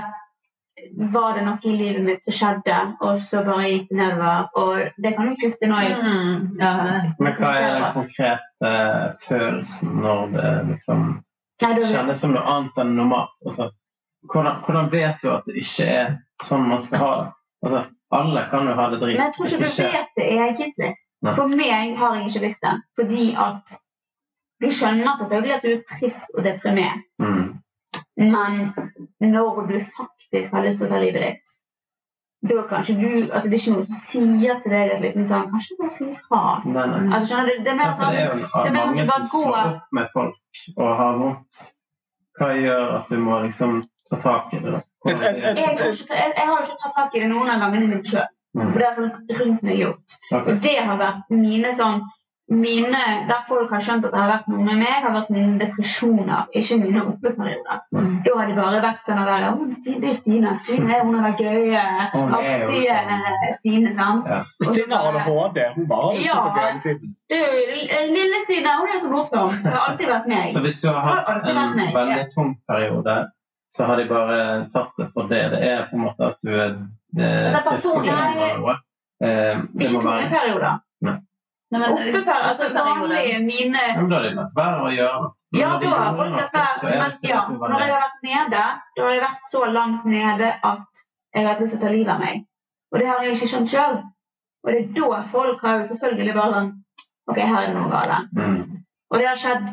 [1.13, 4.47] var det noe i livet mitt som skjedde, og så bare gikk det nedover.
[4.59, 6.49] Og det kan jo Kristin òg Mm.
[6.59, 6.73] Ja.
[7.19, 11.05] Men hva er den konkrete eh, følelsen når det liksom
[11.63, 13.35] Nei, da- kjennes som noe annet enn normalt?
[13.47, 13.69] Altså,
[14.33, 17.31] hvordan, hvordan vet du at det ikke er sånn man skal ha det?
[17.63, 19.17] Altså, alle kan jo ha det drit.
[19.17, 20.93] Men jeg tror ikke du vet det egentlig.
[21.23, 21.35] Nei.
[21.39, 22.75] For meg har jeg ikke visst det.
[22.99, 23.75] Fordi at
[24.63, 27.03] du skjønner selvfølgelig at du er trist og deprimert.
[27.23, 27.49] Mm.
[28.17, 28.61] Men
[29.33, 31.59] når du faktisk har lyst til å ta livet ditt,
[32.43, 35.45] da kanskje du altså Det er ikke noe som sier til deg at liksom sånn
[35.53, 36.41] Kanskje bare si ifra.
[36.67, 37.61] Altså, skjønner du?
[37.63, 40.97] Det er Ja, sånn det er jo sånn mange som slår opp med folk og
[40.99, 41.63] har vondt.
[42.39, 44.75] Hva gjør at du må liksom ta tak i det?
[44.75, 44.83] da?
[45.05, 47.89] Jeg, har ikke, jeg, jeg har jo ikke tatt tak i det noen av gangene
[47.91, 48.29] mine sjøl.
[48.53, 48.67] Mm.
[48.69, 50.19] For det har folk rundt meg gjort.
[50.31, 50.53] Okay.
[50.53, 52.03] Og det har vært mine sånn
[52.53, 55.55] mine, Der folk har skjønt at det har vært noe med meg, har vært mine
[55.61, 57.83] depresjoner, ikke mine oppeperioder.
[57.95, 58.11] Mm.
[58.27, 60.55] Da har de bare vært sånn der, ja, Stine, det er jo Stine.
[60.67, 63.55] Stine hun er den gøye, Hun er artige sånn.
[63.59, 63.93] Stine.
[63.97, 64.33] sant?
[64.33, 64.41] Ja.
[64.69, 65.61] Stine har det ADHD.
[65.77, 66.41] Hun bare har det Ja.
[66.43, 67.15] supert hele tiden.
[67.33, 67.43] Det
[68.01, 69.55] er Lille Stine, hun er så morsom.
[69.63, 70.51] Det har alltid vært meg.
[70.53, 73.17] Så hvis du har hatt har en veldig tung periode,
[73.73, 74.39] så har de bare
[74.73, 75.43] tatt det for det.
[75.55, 76.75] Det er på en måte at du er
[77.17, 78.13] det er personlig.
[78.59, 78.75] noe.
[79.23, 80.81] Eh, det Ikke må tunge.
[81.73, 85.33] Nei, men- altså vanlige mine ja, men Da har de latt være å gjøre noe.
[85.57, 86.93] Ja, da har folk noe, latt være.
[86.93, 88.65] er Men ja, når jeg har vært nede,
[88.97, 91.03] da har jeg vært så langt nede at
[91.35, 92.45] jeg har hatt lyst til å ta livet av meg.
[92.93, 94.03] Og det har jeg ikke skjønt sjøl.
[94.65, 96.71] Og det er da folk har jo selvfølgelig bare sånn
[97.31, 98.29] OK, her er det noe galt.
[98.37, 98.85] Mm.
[99.11, 99.73] Og det har skjedd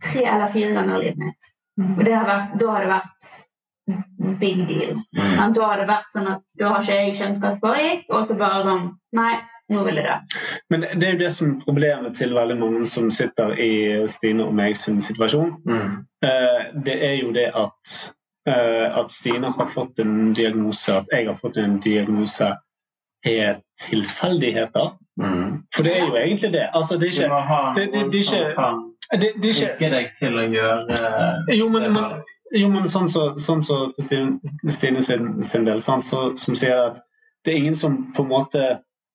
[0.00, 1.52] tre eller fire ganger i livet mitt.
[1.80, 1.96] Mm.
[2.06, 4.94] Har vært, da har det vært big deal.
[5.16, 5.54] Mm.
[5.54, 8.28] Da har det vært sånn at da har ikke jeg skjønt hva som foregikk, og
[8.28, 9.34] så bare sånn Nei,
[9.70, 10.14] nå vil jeg dø.
[10.70, 13.70] Men det er jo det som er problemet til veldig mange som sitter i
[14.10, 15.54] Stine og meg sin situasjon.
[15.68, 16.04] Mm.
[16.24, 17.94] Eh, Det er jo det at,
[18.46, 22.54] eh, at Stine har fått en diagnose, at jeg har fått en diagnose,
[23.24, 24.90] er tilfeldigheter.
[25.20, 25.62] Mm.
[25.74, 26.66] For det er jo egentlig det.
[26.74, 27.30] Altså, det er ikke,
[27.74, 30.98] det, det- det- det er ikke- det, det er ikke deg til å gjøre
[31.52, 32.16] Jo, men, det men,
[32.54, 36.56] jo, men sånn så, sånn så for Stine, Stine sin, sin del, sånn så, som
[36.58, 37.02] sier at
[37.44, 38.68] det er ingen som på en måte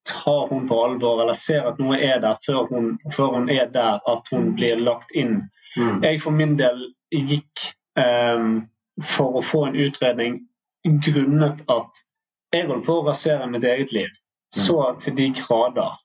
[0.10, 3.70] tar hun på alvor eller ser at noe er der før hun, før hun er
[3.74, 5.42] der at hun blir lagt inn.
[5.78, 6.04] Mm.
[6.06, 6.80] Jeg for min del
[7.14, 7.66] gikk
[8.00, 8.70] um,
[9.06, 10.40] for å få en utredning
[11.06, 12.04] grunnet at
[12.54, 14.14] jeg holdt på å rasere mitt eget liv.
[14.56, 15.98] Så til de grader.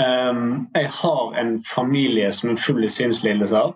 [0.00, 3.74] Ehm, jeg har en familie som er full i sinnslidelser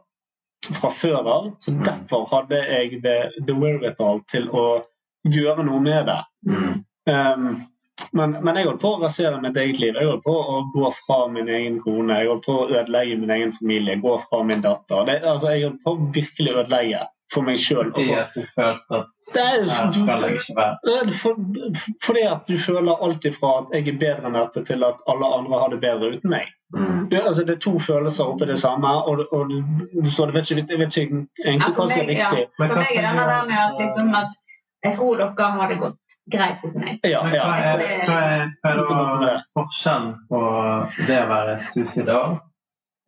[0.80, 1.84] fra før av, så Mm.
[1.84, 4.82] derfor hadde jeg det, the wherewithal til å
[5.24, 6.22] gjøre noe med det.
[6.46, 6.84] Mm.
[7.08, 7.60] Ehm,
[8.12, 9.94] men, men jeg holdt på å rasere mitt eget liv.
[9.94, 12.18] Jeg holdt på å gå fra min egen kone.
[12.20, 15.04] Jeg holdt på å ødelegge min egen familie, gå fra min datter.
[15.04, 17.90] Det, altså, jeg holdt på å virkelig ødelegge for meg sjøl.
[17.92, 21.16] Fordi at du følte at Det er her skal jeg ikke være.
[21.20, 21.40] For,
[22.04, 25.32] fordi at du føler alt ifra at jeg er bedre enn dette, til at alle
[25.38, 26.48] andre har det bedre uten meg.
[26.76, 27.08] Mm.
[27.10, 29.62] Det, altså, det er to følelser oppi det samme, og, og du,
[30.04, 32.44] du står, vet ikke, jeg vet ikke egentlig for hva som er riktig.
[32.44, 32.50] ja.
[32.58, 34.36] For meg er det denne der med at, liksom, at
[34.84, 36.98] jeg tror dere har det gått greit uten meg.
[37.02, 37.44] Ja, ja.
[37.44, 38.82] hva er, hva er, hva er
[39.22, 40.42] da forskjellen på
[41.08, 42.36] det å være suicidal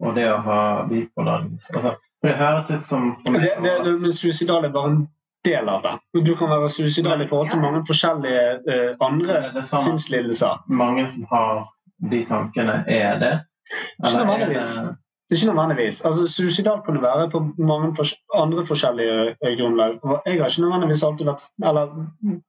[0.00, 1.44] og det å ha bipolar?
[1.74, 5.02] Altså, for det høres ut som Det, det, det, suicidal er bare en
[5.44, 5.92] del av det.
[6.24, 10.64] Du kan være suicidal i forhold til mange forskjellige uh, andre det sånn sinnslidelser.
[10.68, 11.62] mange som har
[12.10, 13.36] de tankene, er det?
[14.04, 14.72] Ikke nødvendigvis.
[15.28, 16.00] det er ikke nødvendigvis.
[16.04, 19.98] Altså, Suicidal kan det være på mange fors andre forskjellige eh, grunnlag.
[20.26, 21.92] Jeg har ikke nødvendigvis alltid vært eller,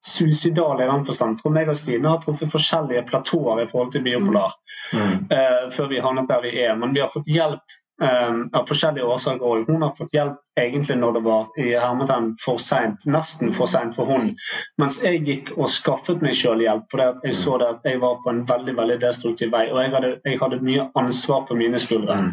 [0.05, 1.37] suicidal i den forstand.
[1.37, 4.55] Tror meg og Stine har truffet forskjellige platåer i forhold til biopolar
[4.93, 5.13] mm.
[5.35, 6.75] uh, før vi havnet der vi er.
[6.75, 10.97] Men vi har fått hjelp eh, av forskjellige årsaker Og Hun har fått hjelp egentlig
[10.99, 13.05] når det var i hermetegn for seint.
[13.05, 14.33] Nesten for seint for hun.
[14.81, 18.01] Mens jeg gikk og skaffet meg sjøl hjelp fordi at jeg så det at jeg
[18.03, 19.67] var på en veldig veldig destruktiv vei.
[19.71, 22.19] Og jeg hadde, jeg hadde mye ansvar på mine skuldre.
[22.21, 22.31] Mm.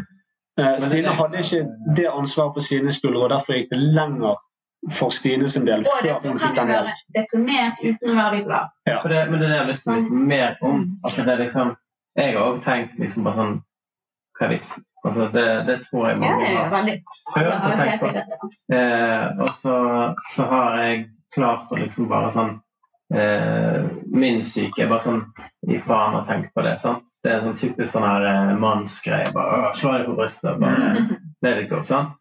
[0.59, 1.65] Eh, Stine hadde ikke
[1.97, 4.39] det ansvaret på sine skuldre, og derfor gikk det lenger
[4.95, 7.03] for Stine sin del Og før hun fikk den hjelp.
[7.17, 8.73] deprimert uten å være bipolar.
[8.89, 10.85] For det, men det er det jeg har lyst til å vite mer om.
[11.05, 11.77] Altså det er liksom
[12.19, 13.57] jeg har òg tenkt liksom bare sånn
[14.39, 14.85] Hva er vitsen?
[15.09, 16.71] Altså, det, det tror jeg Ja, mange jo har
[17.35, 18.53] følt og tenkt på.
[18.77, 19.77] Eh, og så,
[20.35, 22.55] så har jeg klart å liksom bare sånn
[23.15, 25.21] eh, Min syke er bare sånn
[25.69, 26.77] i faen å tenke på det.
[26.85, 27.09] sant?
[27.25, 29.33] Det er sånn typisk sånn her eh, mannsgreie.
[29.35, 30.61] bare «Åh, Slå deg på brystet.
[30.63, 31.05] bare
[31.43, 32.15] er litt godt, sant?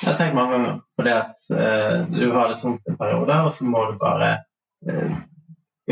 [0.00, 3.34] Jeg har tenkt mange ganger på det at eh, du har det tungt en periode,
[3.44, 4.30] og så må du bare
[4.88, 5.18] eh,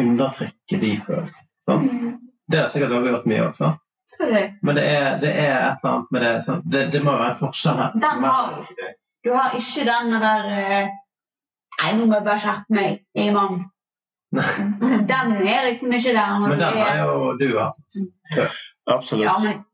[0.00, 1.48] undertrykke de følelsene.
[1.66, 1.92] sant?
[1.92, 2.18] Mm.
[2.50, 3.68] Det har sikkert også gjort mye også.
[4.10, 4.54] Selvfølgelig.
[4.66, 6.32] Men det er, det er et eller annet med det.
[6.46, 7.92] sånn, Det, det må være en forskjell her.
[8.06, 8.96] Den har jo ikke du.
[9.24, 10.88] Du har ikke den der eh,
[11.80, 12.98] Nei, nå må jeg bare skjerpe meg.
[13.16, 13.60] Jeg er mann.
[15.10, 16.38] Den er liksom ikke der.
[16.44, 18.00] Men den har jo du hatt.
[18.86, 19.24] Absolutt.
[19.24, 19.64] Ja, men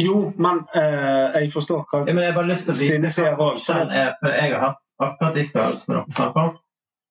[0.00, 3.10] Jo, men eh, jeg forstår hva Ja, men jeg har bare lyst til å vite
[3.12, 6.54] sier hva forskjellen er, for jeg har hatt akkurat de følelsene dere snakker om.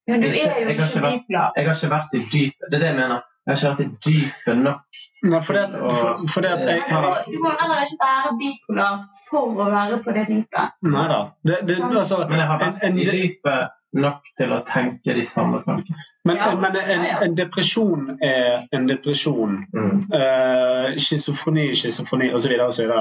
[0.08, 2.70] Men du er jo ikke vært- Jeg har ikke vært i dypet.
[2.72, 3.22] Det er det jeg mener.
[3.48, 4.98] Jeg har ikke vært i dypet nok.
[5.24, 7.06] Nei, fordi at, for, fordi at jeg har...
[7.24, 8.98] du må heller ikke være bipolar
[9.30, 10.76] for å være på det dypet.
[10.84, 11.20] Nei da.
[11.48, 15.24] Det, det, altså, Men jeg har vært en, i dypet nok til å tenke de
[15.26, 16.04] samme tankene.
[16.28, 16.50] men, Ja.
[16.60, 19.62] men en, en depresjon er en depresjon.
[19.72, 20.04] Mm.
[20.12, 22.52] Uh, schizofreni, schizofreni osv.
[22.68, 22.92] osv.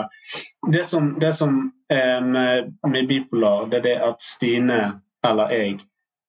[0.73, 1.59] Det som, det som
[1.91, 4.81] er med, med bipolar, det er det at Stine
[5.27, 5.81] eller jeg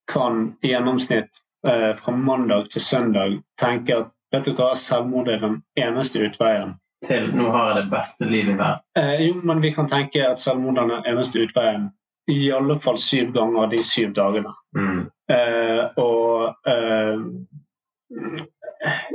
[0.09, 5.39] kan i gjennomsnitt eh, fra mandag til søndag tenker at vet du hva, selvmord er
[5.41, 6.75] den eneste utveien.
[7.05, 8.83] Til nå har jeg det beste livet i verden.
[8.99, 11.91] Eh, jo, men vi kan tenke at selvmord er den eneste utveien
[12.27, 14.51] i alle fall syv ganger de syv dagene.
[14.75, 15.05] Mm.
[15.31, 17.21] Eh, og eh,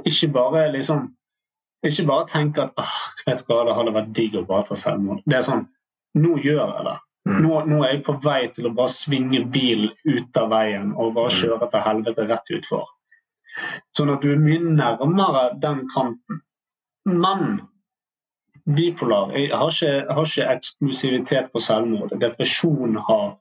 [0.05, 1.11] ikke bare liksom
[1.83, 4.77] Ikke bare tenke at ah, vet du hva, det hadde vært digg å bare ta
[4.79, 5.25] selvmord.
[5.27, 5.65] Det er sånn
[6.15, 6.99] Nå gjør jeg det.
[7.29, 7.43] Mm.
[7.43, 11.15] Nå, nå er jeg på vei til å bare svinge bilen ut av veien og
[11.15, 11.39] bare Mm.
[11.39, 12.87] kjøre til helvete rett utfor.
[13.97, 16.41] Sånn at du er mye nærmere den kanten.
[17.05, 17.61] Men
[18.67, 22.15] bipolar Jeg har ikke, jeg har ikke eksklusivitet på selvmord.
[22.21, 23.37] Depresjon har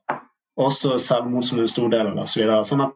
[0.58, 2.26] også selvmord som en stor del av det.
[2.28, 2.92] Så sånn at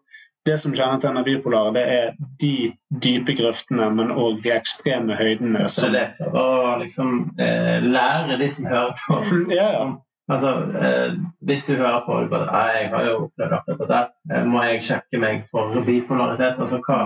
[0.47, 2.73] det som kjennetegner bipolar, det er de
[3.03, 5.69] dype grøftene, men òg de ekstreme høydene.
[5.69, 9.19] Som, det er å liksom eh, lære de som hører på.
[9.51, 9.87] ja, ja.
[10.33, 10.51] Altså,
[10.83, 11.13] eh,
[11.47, 14.01] Hvis du hører på og bare, jeg har jo opplevd akkurat dette,
[14.35, 16.59] eh, må jeg sjekke meg for bipolaritet?
[16.59, 16.99] Altså, hva,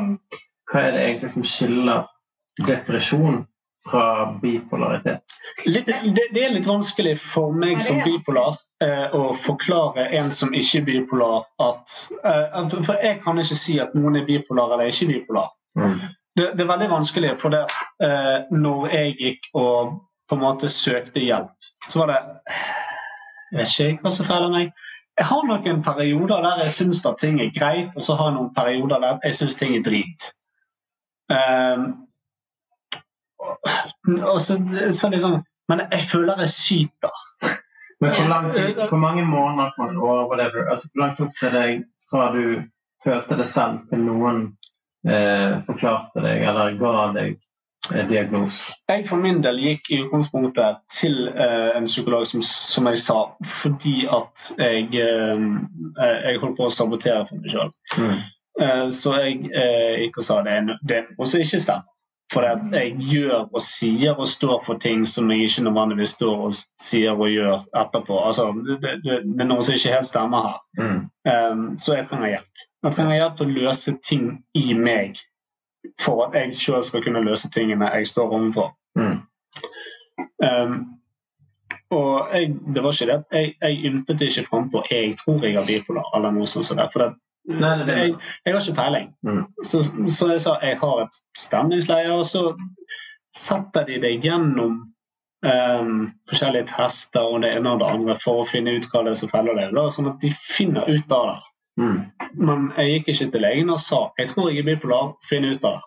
[0.72, 2.08] hva er det egentlig som skiller
[2.66, 3.44] depresjon
[3.90, 5.20] fra bipolaritet?
[5.66, 10.54] Litt, det, det er litt vanskelig for meg som bipolar eh, å forklare en som
[10.56, 14.92] ikke er bipolar at eh, For jeg kan ikke si at noen er bipolar eller
[14.92, 15.50] ikke bipolar.
[15.78, 15.98] Mm.
[16.36, 19.98] Det, det er veldig vanskelig, for det at eh, når jeg gikk og
[20.30, 22.20] på en måte søkte hjelp, så var det
[23.50, 24.74] Jeg vet ikke hva som feiler meg.
[25.18, 28.54] Jeg har noen perioder der jeg syns ting er greit, og så har jeg noen
[28.56, 30.30] perioder der jeg syns ting er drit.
[31.30, 31.90] Um,
[34.24, 34.56] og så,
[34.96, 37.20] så liksom, men jeg føler jeg syter.
[38.00, 41.82] Men hvor, lang tid, hvor mange måneder or whatever, altså, hvor langt tok det deg
[42.10, 42.62] fra du
[43.04, 44.40] følte det selv, til noen
[45.04, 47.36] eh, forklarte deg eller ga deg
[47.88, 48.74] diagnose?
[48.88, 53.20] Jeg for min del gikk i utgangspunktet til eh, en psykolog, som, som jeg sa,
[53.62, 55.46] fordi at jeg, eh,
[55.96, 57.72] eh, jeg holdt på å sabotere for meg sjøl.
[57.96, 58.18] Mm.
[58.60, 61.88] Eh, så jeg eh, gikk og sa det det også ikke stemmer.
[62.30, 66.58] For jeg gjør og sier og står for ting som jeg ikke nødvendigvis står og
[66.78, 68.20] sier og gjør etterpå.
[68.22, 70.60] Altså, det, det, det er noe som ikke helt stemmer her.
[70.78, 71.00] Mm.
[71.26, 72.62] Um, så jeg trenger hjelp.
[72.86, 75.18] Jeg trenger hjelp til å løse ting i meg
[76.00, 78.72] for at jeg sjøl skal kunne løse tingene jeg står overfor.
[78.98, 79.20] Mm.
[80.44, 80.74] Um,
[81.90, 83.18] og jeg, det var ikke det.
[83.32, 86.78] Jeg, jeg ymtet ikke frampå 'jeg tror jeg har bipolar' eller noe sånt.
[86.78, 87.14] det, For det,
[87.48, 87.96] Nei, det det.
[87.96, 88.14] jeg,
[88.46, 89.08] jeg har ikke peiling.
[89.22, 89.44] Mm.
[89.64, 92.54] Så, så jeg sa jeg har et stemningsleie, og så
[93.36, 94.78] setter de deg gjennom
[95.46, 99.14] um, forskjellige tester og det ene og det andre for å finne ut hva det
[99.14, 99.78] er som feller deg.
[99.94, 101.38] Sånn at de finner ut av det.
[101.80, 102.00] Mm.
[102.46, 105.64] Men jeg gikk ikke til legen og sa jeg tror jeg er bipolar, finn ut
[105.64, 105.86] av det.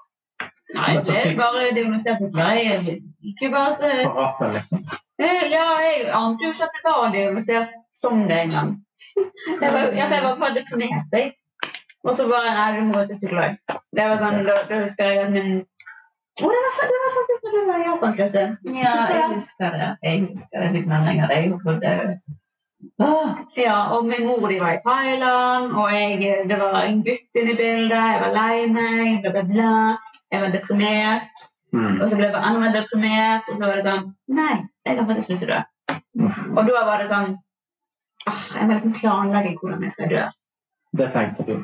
[0.73, 2.23] Nei, det er bare diagnosert.
[2.33, 3.91] Jeg gikk jo bare så...
[4.07, 4.81] På rappen, liksom.
[5.21, 8.73] Eh, Ja, jeg ante jo ikke at det var diagnosert som det engang.
[9.61, 11.33] Jeg var, for jeg var bare deprimert, jeg.
[12.03, 13.57] Og så bare Nei, du må gå til psykolog.
[13.95, 17.43] Det var sånn, Da, da husker jeg at min Å, det var, det var faktisk
[17.45, 18.55] når du var i Japan, Kristin.
[18.79, 19.89] Ja, jeg husker det.
[20.07, 21.35] Jeg husker det litt meldinger.
[21.35, 22.31] Jeg trodde Åh,
[23.57, 27.53] Ja, og min mor de var i Thailand, og jeg, det var en gutt inne
[27.53, 27.97] i bildet.
[27.97, 29.73] Jeg var lei meg, bla, bla, bla.
[30.33, 31.45] Jeg var deprimert.
[31.73, 32.01] Mm.
[32.01, 35.07] Og så ble jeg enda mer deprimert, og så var det sånn Nei, jeg har
[35.09, 35.61] faktisk lyst til å dø.
[36.21, 36.35] Mm.
[36.53, 37.31] Og da var det sånn
[38.29, 40.27] ah, Jeg må liksom planlegge hvordan jeg skal dø.
[40.93, 41.55] Det tenkte du.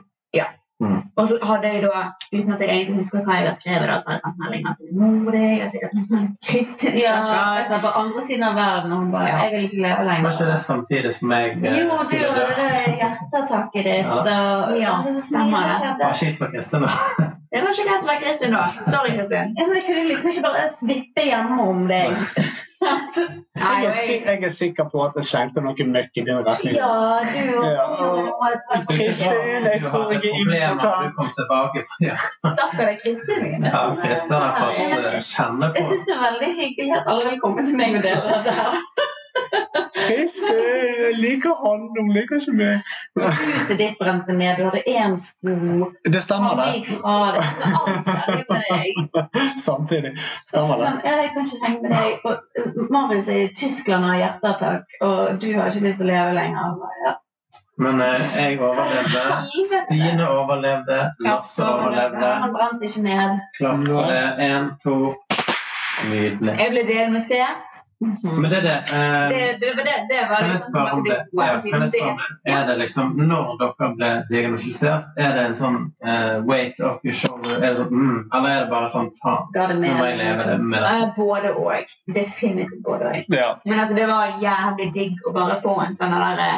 [0.80, 1.00] Mm.
[1.20, 2.02] Og så hadde jeg da,
[2.32, 4.78] uten at jeg egentlig husker hva jeg har skrevet, da, så har jeg sendt meldinger
[4.80, 7.00] til mor di, jeg har sikkert sendt melding Kristin.
[7.02, 7.16] Ja,
[7.58, 9.42] altså, på andre siden av verden, og hun bare Ja.
[9.44, 12.96] 'Jeg vil ikke leve Var ikke det samtidig som jeg eh, Jo, du hadde det
[13.02, 14.16] hjerteattakket ditt, Ja.
[14.16, 16.00] og Ja, det var så mye som skjedde.
[16.00, 16.90] Det var kjipt for Kristin, da.
[17.50, 18.64] Det var ikke greit å være Kristin da.
[18.86, 19.54] Sorry, Kristin.
[19.58, 22.18] Ja, men jeg kunne liksom ikke bare svippe hjemme om deg.
[22.80, 22.98] Nei,
[23.60, 26.76] Jeg er, og jeg, er sikker på at jeg skjelte noe møkk i din retning.
[26.78, 26.92] Ja,
[27.26, 31.10] du Ja, og- Kristin, jeg tror jeg er impotent.
[31.10, 32.16] Du kom tilbake på det.
[32.38, 33.66] stakkar Kristin.
[33.66, 37.30] Ja, Kristin har fått kjenne på Jeg på syns det er veldig hyggelig at alle
[37.32, 38.80] vil komme til meg og dele dette her.
[40.00, 40.60] Kristin,
[41.04, 42.92] jeg liker han, hun liker ikke meg.
[43.20, 45.90] Huset ditt brente ned, du hadde én sko.
[46.06, 46.98] Det stemmer, det.
[47.04, 49.00] Alt deg.
[49.60, 50.16] Samtidig.
[50.48, 50.84] Stemmer det.
[50.86, 52.12] sånn, jeg kan ikke henge med deg.
[52.26, 56.14] Og Marius er i Tyskland og har hjerteattakk, og du har ikke lyst til å
[56.14, 56.78] leve lenger.
[57.06, 57.18] Ja.
[57.80, 59.22] Men eh, jeg overlevde.
[59.86, 60.98] Stine overlevde.
[61.24, 62.32] Lasse overlevde.
[62.44, 63.38] Han brant ikke ned.
[63.56, 64.26] Klapp for det.
[64.50, 64.96] Én, to.
[66.10, 66.58] Nydelig.
[66.60, 67.80] Jeg ble diagnosert.
[68.00, 68.74] Men det det.
[68.96, 71.16] eh, Det, det, var det, det var Kan jeg liksom spørre om det?
[71.30, 72.52] tilbake til Ja, gode, kan jeg spørre om det?
[72.54, 77.18] Er det liksom, når dere ble diagnostisert, er det en sånn eh, wait up your
[77.22, 77.58] shoulder?
[77.58, 80.56] Er det sånn, mm, eller er det bare sånn faen, nå må jeg leve det
[80.64, 81.12] med det?
[81.18, 81.92] Både og.
[82.16, 83.36] Definitivt både og.
[83.36, 83.50] Ja.
[83.66, 86.50] Men altså, det var jævlig digg å bare få en sånn derre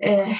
[0.00, 0.32] eh,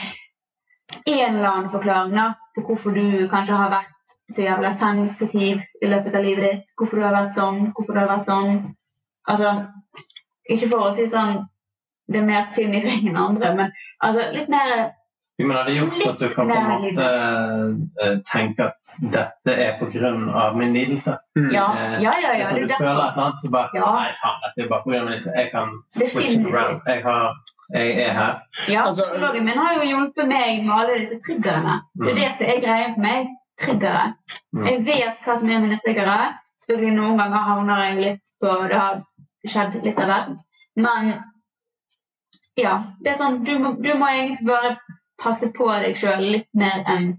[1.06, 3.96] En eller annen forklaring da, på hvorfor du kanskje har vært
[4.34, 6.72] så jævla sensitiv i løpet av livet ditt.
[6.78, 8.58] Hvorfor du har vært sånn, hvorfor du har vært sånn.
[9.30, 9.52] Altså,
[10.48, 11.46] ikke for å si sånn
[12.10, 13.68] Det er mer synd i deg enn andre, men
[14.02, 14.90] altså, litt mer
[15.38, 17.04] Jo, Men har det gjort at du kan på en måte
[18.04, 19.78] eh, tenke at dette er
[20.34, 21.14] av min lidelse?
[21.38, 21.46] Mm.
[21.54, 22.32] Ja, Eh, ja, ja.
[22.40, 22.84] ja så du er føler derfor.
[22.84, 23.92] et eller annet, så bare Ja.
[23.94, 25.32] Nei, faen, dette er bare på min lidelse.
[25.36, 26.80] Jeg kan switch it around.
[26.86, 27.32] Jeg, har,
[27.74, 28.34] jeg er her.
[28.68, 31.80] Ja, Altså- psykologen min har jo hjulpet meg med alle disse triggerne.
[31.94, 32.20] Det er Mm.
[32.20, 33.26] det som er greia for meg.
[33.60, 34.04] Triggere.
[34.56, 34.64] Mm.
[34.66, 36.34] Jeg vet hva som er mine triggere.
[36.66, 39.02] Selvfølgelig Noen ganger havner jeg litt på Det har
[39.48, 40.44] skjedd litt av hvert.
[40.76, 41.12] Men
[42.60, 42.74] ja.
[43.00, 44.76] det er sånn, Du må, du må egentlig bare
[45.20, 47.12] passe på deg sjøl litt mer enn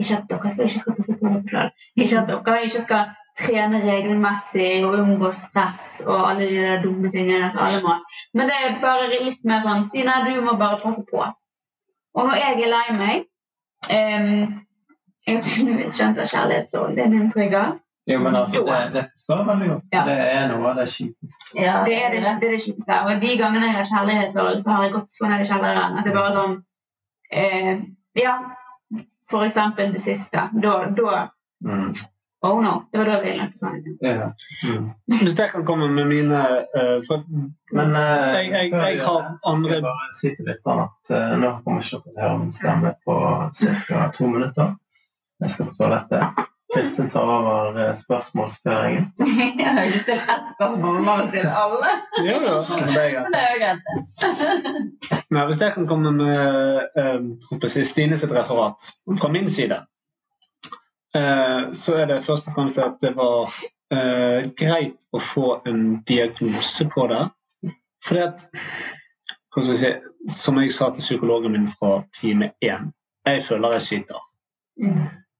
[0.00, 1.72] Ikke at dere skal, ikke skal passe på dere sjøl.
[2.00, 3.10] Ikke at dere ikke skal
[3.40, 7.94] trene regelmessig og unngå stress og alle de der dumme tingene som alle må.
[8.36, 11.22] Men det er bare litt mer sånn Stina, du må bare passe på.
[12.16, 13.28] Og når jeg er lei meg
[13.92, 14.58] um,
[15.26, 17.76] Jeg har tydeligvis skjønt at kjærlighetssorg det er min trigger.
[18.08, 19.82] Jo, men altså, det, det forstår jeg veldig godt.
[19.92, 20.04] Ja.
[20.08, 21.60] Det er noe av det kjipeste.
[21.60, 23.00] Ja, Det er det, det, er det kjipeste.
[23.06, 26.04] Og de gangene jeg har kjærlighetssorg, så har jeg gått så ned i kjelleren at
[26.08, 26.56] det bare sånn
[27.32, 27.82] eh,
[28.18, 28.38] Ja,
[29.30, 30.48] for eksempel det siste.
[30.62, 31.28] Da, da
[31.60, 31.92] Mm.
[32.42, 32.86] Oh no.
[32.90, 33.74] Det var da vi ville sånn.
[34.00, 34.30] Ja.
[34.64, 34.86] Mm.
[35.20, 36.38] Hvis jeg kan komme med mine
[36.72, 37.20] uh, for,
[37.76, 41.34] Men uh, Jeg- jeg- jeg, jeg har andre- jeg bare si til lytterne at uh,
[41.42, 43.18] nå kommer ikke dere til å høre min stemme på
[43.90, 44.08] ca.
[44.16, 44.72] to minutter.
[45.44, 46.46] Jeg skal på toalettet.
[46.74, 49.12] Kristin tar over eh, spørsmålsføringen.
[49.58, 51.90] Jeg har ikke stilt ett spørsmål, men bare stille alle.
[52.24, 53.82] ja, ja, det er greit.
[55.30, 55.46] Men jo.
[55.46, 58.86] Hvis jeg kan komme med eh, Stine sitt referat
[59.20, 59.82] fra min side,
[61.16, 63.50] eh, så er det først og fremst at det var
[63.94, 67.24] eh, greit å få en diagnose på det.
[68.06, 68.46] Fordi at
[69.50, 69.92] skal si,
[70.28, 72.90] Som jeg sa til psykologen min fra time én,
[73.26, 74.20] jeg føler jeg sliter.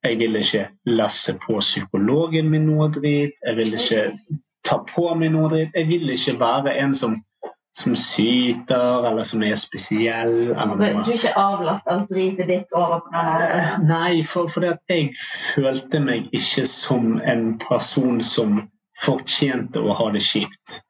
[0.04, 3.36] Jeg vil ikke lasse på psykologen min noe drit.
[3.46, 4.04] Jeg vil ikke
[4.64, 5.76] ta på meg noe drit.
[5.76, 7.16] Jeg vil ikke være en som,
[7.76, 10.54] som syter, eller som er spesiell.
[10.54, 11.02] Eller.
[11.04, 13.62] Du ikke avlast alt dritet ditt over på den andre.
[13.90, 15.12] Nei, for, fordi at jeg
[15.54, 18.62] følte meg ikke som en person som
[19.04, 20.80] fortjente å ha det kjipt.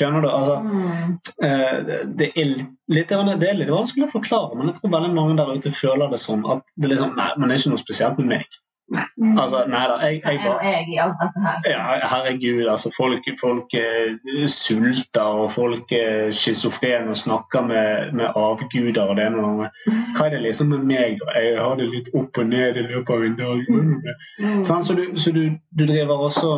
[0.00, 0.30] Skjønner du?
[0.32, 1.12] Altså, Mm.
[1.44, 1.76] eh,
[2.16, 5.52] det, er litt, det er litt vanskelig å forklare, men jeg tror veldig mange der
[5.60, 8.18] ute føler det sånn at det er liksom, nei, men det er ikke noe spesielt
[8.22, 8.60] med meg.
[8.90, 9.36] Mm.
[9.38, 11.58] Altså, nei da, jeg, jeg bare jeg i alt dette her?
[11.70, 14.16] ja, herregud, altså folk, folk eh,
[14.50, 19.52] sulter, og folk er schizofrene og snakker med, med avguder og det ene og det
[19.52, 20.02] andre.
[20.16, 21.22] Hva er det liksom med meg?
[21.36, 23.62] Jeg har det litt opp og ned i løpet av en dag.
[23.70, 24.64] Mm.
[24.66, 26.50] Sånn, så du, så du, du driver også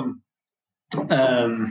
[1.10, 1.66] ehm,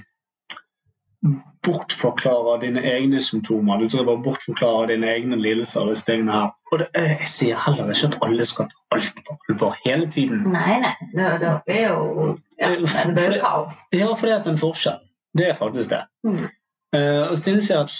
[1.63, 3.77] bortforklarer dine egne symptomer.
[3.77, 5.81] Du driver bortforklarer dine egne lidelser.
[5.81, 6.49] og disse tingene her.
[6.71, 10.09] Og det, eh, jeg sier heller ikke at alle skal ta alt på alvor hele
[10.11, 10.43] tiden.
[10.51, 10.95] Nei, nei.
[11.13, 12.69] Det, det blir jo ja,
[13.15, 13.77] det er kaos.
[13.93, 14.99] Ja, for det er en forskjell.
[15.37, 16.01] Det er faktisk det.
[16.23, 16.47] Mm.
[16.95, 17.93] Eh, og Stine sier at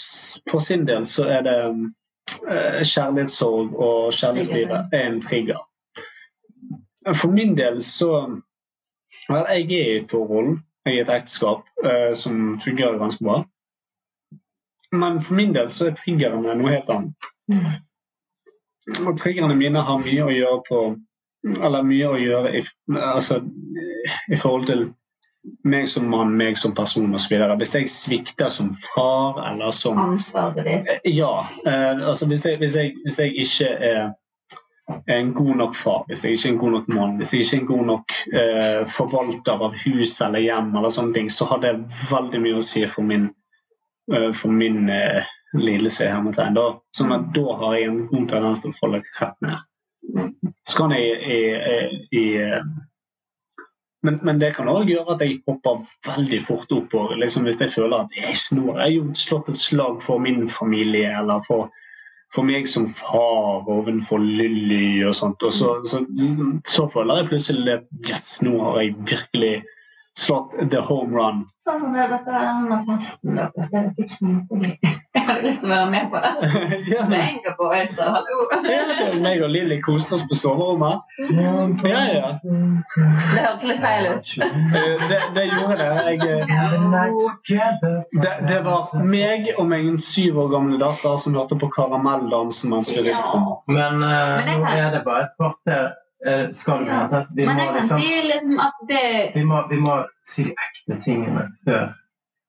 [0.50, 1.58] for sin del så er det
[2.48, 5.62] eh, kjærlighetssorg og kjærlighetslivet er en trigger.
[7.14, 8.40] For min del så
[9.28, 13.42] Vel, jeg er i et forhold, er i et ekteskap eh, som fungerer ganske bra.
[14.92, 17.30] Men for min del så er triggerne noe helt annet.
[17.50, 17.68] Mm.
[19.06, 20.82] Og triggerne mine har mye å gjøre på
[21.42, 22.60] Eller mye å gjøre i,
[22.94, 23.40] altså,
[24.30, 24.82] i forhold til
[25.66, 27.34] meg som mann, meg som person osv.
[27.58, 31.08] Hvis jeg svikter som far eller som Ansvaret ditt.
[31.10, 31.32] Ja.
[31.66, 34.12] Eh, altså hvis jeg, hvis, jeg, hvis jeg ikke er er
[35.06, 37.56] en god nok far, hvis jeg ikke er en god nok mann, hvis jeg ikke
[37.56, 41.62] er en god nok eh, forvalter av hus eller hjem, eller sånne ting, så har
[41.62, 41.74] det
[42.10, 43.28] veldig mye å si for min,
[44.12, 46.08] eh, for min eh, lidelse.
[46.10, 46.58] hermetegn.
[46.58, 46.66] Da,
[46.96, 49.68] sånn at da har jeg en god tendens til å falle rett ned.
[50.66, 51.20] Så kan jeg
[52.10, 52.64] i, eh,
[54.02, 56.96] men, men det kan òg gjøre at jeg hopper veldig fort opp.
[57.20, 61.12] Liksom hvis jeg føler at jeg snor, jeg har slått et slag for min familie
[61.20, 61.70] eller for,
[62.32, 65.42] for meg som far overfor Lilly og sånt.
[65.44, 66.02] Og så, så,
[66.68, 69.54] så føler jeg plutselig at yes, nå har jeg virkelig
[70.18, 71.44] slått the home run.
[71.62, 73.70] Sånn som det dere denne festen deres.
[73.70, 74.74] Det er jo ikke kjempegøy.
[75.12, 76.32] Jeg hadde lyst til å være med på det.
[76.92, 78.46] ja, Med en på Elsa, hallo.
[78.66, 81.16] ja, det er meg og Lilly koste oss på soverommet.
[81.36, 82.30] Ja, ja.
[82.42, 84.32] Det høres litt feil ut.
[84.42, 85.88] Eh, Det, det gjorde det.
[86.12, 87.88] Jeg, eh,
[88.22, 88.34] det.
[88.48, 93.02] Det var meg og min syv år gamle datter som hørte på karamelldansen mens vi.
[93.08, 95.92] Men uh, Men nå er det bare et kvarter.
[96.26, 97.08] Eh, skal Ja.
[97.10, 100.54] at Vi må kan liksom si liksom at det vi må, vi må si de
[100.66, 101.92] ekte tingene før.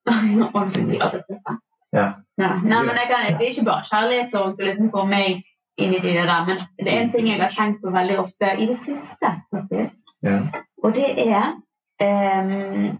[0.90, 1.56] Si at det er
[1.92, 2.12] Ja.
[2.38, 5.44] Nei, men kan, det er ikke bare kjærlighetssorg som liksom får meg
[5.78, 6.46] inn i det der.
[6.46, 10.02] Men det er en ting jeg har tenkt på veldig ofte i det siste, faktisk.
[10.22, 10.40] Ja.
[10.82, 11.54] Og det er
[12.02, 12.98] um,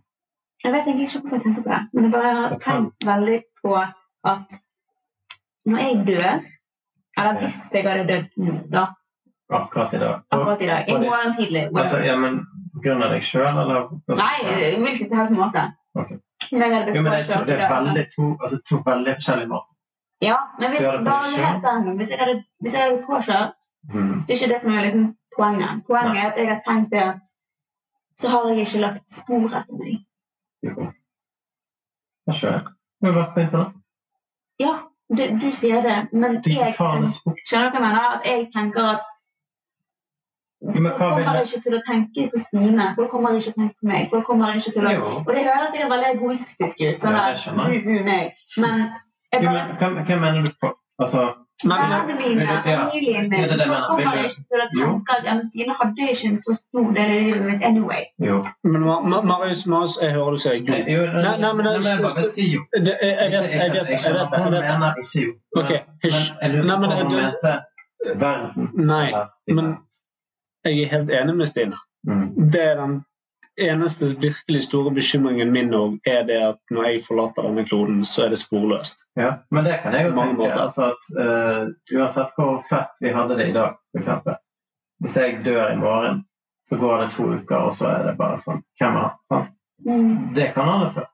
[0.65, 3.41] Jeg vet egentlig ikke hvorfor jeg tenker på det, men jeg bare har tenkt veldig
[3.65, 3.75] på
[4.25, 4.55] at
[5.65, 6.33] når jeg dør
[7.19, 8.87] Eller hvis jeg hadde dødd nå, da,
[9.53, 10.23] Akkurat i dag.
[10.31, 12.47] Og, akkurat i dag, det- morgen tidlig Altså, ja, men
[12.83, 13.89] Grunn av deg sjøl, eller?
[14.09, 15.63] Nei, hvilken som helst måte.
[15.95, 16.19] Okay.
[16.51, 19.75] Men jeg Jo, men det, tror det er veldig to, altså, to veldig forskjellige måter.
[20.23, 24.25] Ja, men hvis, hvis jeg hadde, hvis jeg hadde påkjørt Mm.
[24.27, 25.83] Det er ikke det som er liksom poenget.
[25.87, 27.21] Poenget er at jeg har tenkt det at
[28.17, 29.99] så har jeg ikke lagt spor etter meg.
[30.65, 30.87] Jo.
[32.27, 32.71] Jeg skjønner.
[33.03, 33.75] Du har vært på internett.
[34.63, 34.73] Ja,
[35.17, 37.37] du, du sier det, men jeg spor.
[37.45, 38.07] skjønner hva jeg mener.
[38.17, 39.11] At jeg tenker at
[40.65, 42.87] Men Folk kommer ikke til å tenke på Stine.
[42.97, 44.07] Folk kommer ikke til å tenke på meg.
[44.11, 44.93] Folk kommer ikke til å...
[44.97, 45.11] Jo.
[45.27, 47.03] Og det høres sikkert veldig egoistisk ut.
[47.05, 48.33] Sånn Ja, der, du, meg.
[48.63, 48.87] Men
[49.35, 50.71] jeg Jo, men hva mener du på?
[51.03, 51.25] Altså,
[51.65, 52.55] Men, Vennene mine, Ja,
[52.91, 56.55] familien min, folk kommer ikke til å tenke at ja, Stine hadde ikke en så
[56.59, 58.03] stor del av livet mitt anyway.
[58.19, 58.41] jo.
[58.65, 60.65] men Ma- Ma- Marius, Marius, jeg hører du sier jo.
[61.15, 62.65] Nei, nei, men det- jeg bare jo.
[62.75, 64.01] Jeg, vet,
[64.33, 64.41] det.
[64.43, 65.31] hun mener, ikke jo.
[65.55, 65.67] Men
[66.43, 67.55] jeg lurer på om hun mente
[68.25, 68.71] verden.
[68.75, 69.07] Nei,
[69.49, 69.77] men
[70.65, 71.77] jeg er helt enig med Stine.
[72.09, 72.51] Mm.
[72.53, 72.97] Det er den
[73.61, 78.27] eneste virkelig store bekymringen min òg, er det at når jeg forlater denne kloden, så
[78.27, 79.07] er det sporløst.
[79.21, 80.37] Ja, men det kan jeg jo tenke.
[80.41, 80.61] måter.
[80.63, 84.11] Altså at, uh, uansett hvor fett vi hadde det i dag, f.eks.
[85.03, 86.25] Hvis jeg dør i morgen,
[86.69, 89.49] så går det to uker, og så er det bare sånn Hvem har sånn.
[89.85, 90.35] Mm.
[90.35, 91.09] Det kan alle før.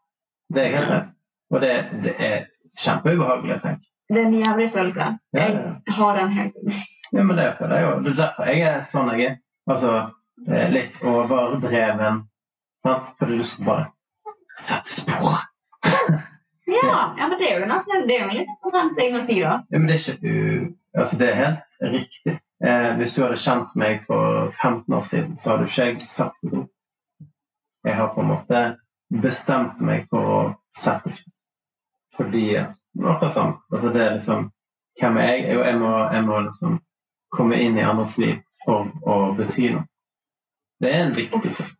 [0.55, 1.09] Det er jeg helt med.
[1.51, 1.73] Og det,
[2.05, 2.45] det er
[2.79, 3.87] kjempeubehagelig å tenke.
[4.11, 5.07] Det er en jævlig følelse.
[5.35, 5.95] Ja, Jeg ja.
[5.97, 6.55] har den helt.
[7.11, 7.93] Ja, men det er, det, er jo.
[8.05, 9.39] Det er derfor jeg er sånn jeg er.
[9.71, 9.93] Altså
[10.49, 12.25] eh, litt overdreven.
[12.83, 13.15] Sant?
[13.19, 13.87] Fordi du skal bare
[14.59, 15.41] sette spor.
[16.71, 19.21] Ja, ja, men det er jo nesten det er jo en litt interessant ting å
[19.27, 19.57] si, da.
[19.75, 20.69] Ja, men det er ikke u...
[20.95, 22.35] Altså, det er helt riktig.
[22.63, 26.47] Eh, hvis du hadde kjent meg for 15 år siden, så hadde ikke jeg sagt
[26.47, 26.63] det.
[27.89, 28.63] Jeg har på en måte
[29.11, 30.39] bestemt meg for å
[30.71, 31.35] sette spor.
[32.15, 32.45] Fordi
[32.99, 33.53] Akkurat sånn.
[33.71, 34.49] Altså, det er liksom
[35.01, 35.43] Hvem er jeg?
[35.55, 36.79] Jo, jeg må, jeg må liksom
[37.31, 39.87] komme inn i andres liv for å bety noe.
[40.81, 41.73] Det er en viktig ting.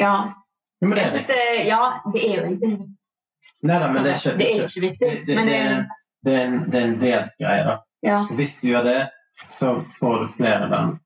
[0.00, 0.16] Ja,
[0.80, 2.68] Jo, men det er det, ja, det er jo egentlig
[3.64, 6.58] Nei da, men det er ikke, Det er ikke viktig, det, det, det, er en,
[6.68, 7.76] det er en delt greie, da.
[8.04, 8.18] ja.
[8.36, 8.98] Hvis du gjør det,
[9.36, 10.98] så får du flere venner.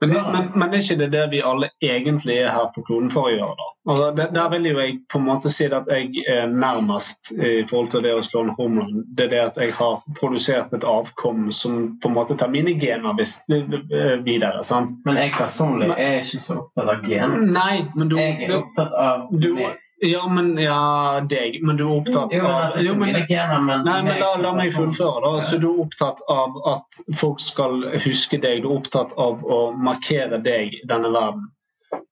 [0.00, 3.26] Men, men, men er ikke det det vi alle egentlig er her på kloden for
[3.26, 3.54] å gjøre?
[3.58, 3.66] da?
[3.88, 7.64] Altså, det, der vil jo jeg på en måte si at jeg er nærmest i
[7.66, 9.02] forhold til det å slå en homerun.
[9.18, 12.76] Det er det at jeg har produsert et avkom som på en måte tar mine
[12.78, 14.62] gener vis- videre.
[14.62, 14.94] sant?
[15.08, 17.42] Men jeg personlig er ikke så opptatt av gener.
[17.58, 19.80] Nei, men du, Jeg er opptatt av du meg.
[20.00, 21.56] Ja, men ja, deg.
[21.66, 24.28] Men du er opptatt Jo, men av altså, jo, men, gener, men Nei, men la,
[24.44, 25.22] la meg fullføre.
[25.24, 25.42] da.
[25.42, 28.62] Så du er opptatt av at folk skal huske deg.
[28.62, 31.48] Du er opptatt av å markere deg denne verden.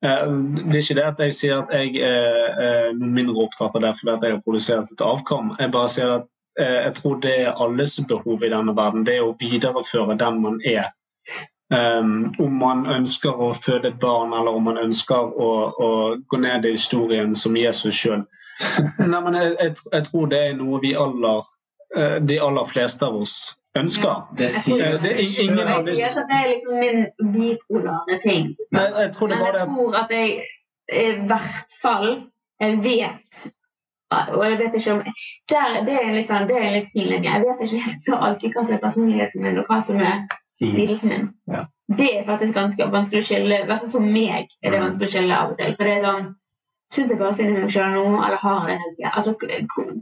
[0.02, 0.26] Eh,
[0.66, 3.94] Det er ikke det at jeg sier at jeg er eh, mindre opptatt av det
[4.00, 5.54] fordi at jeg har produsert et avkom.
[5.60, 6.28] Jeg bare sier at
[6.58, 9.06] eh, jeg tror det er alles behov i denne verden.
[9.06, 10.90] Det er å videreføre den man er.
[11.74, 15.88] Um, om man ønsker å føde et barn, eller om man ønsker å, å
[16.30, 18.22] gå ned i historien som Jesus sjøl.
[19.02, 21.42] Men jeg, jeg, jeg tror det er noe vi aller,
[21.96, 23.34] eh, de aller fleste av oss
[23.76, 24.22] ønsker.
[24.38, 28.20] Det sier Det er ingen av jeg sier ikke at det er liksom min bipolare
[28.22, 28.48] ting.
[28.72, 29.66] Nei, jeg tror det Men jeg det...
[29.66, 30.32] tror at jeg
[30.86, 32.10] i hvert fall
[32.62, 33.46] jeg vet
[34.14, 35.00] og jeg vet ikke om
[35.50, 37.26] der, Det er en litt sånn, det er en litt fin linje.
[37.26, 40.20] Jeg vet ikke helt alltid hva som er personligheten min, og hva som er
[40.60, 41.34] lidelsen min.
[41.56, 41.66] Ja.
[41.96, 43.62] Det er faktisk ganske vanskelig å skille.
[43.62, 44.84] I hvert fall for meg er det Mm.
[44.88, 45.74] vanskelig å skille av og til.
[45.74, 46.34] For det er sånn
[46.88, 49.10] Syns jeg bare synd på meg sjøl nå, eller har jeg det hele tida?
[49.18, 49.32] Altså,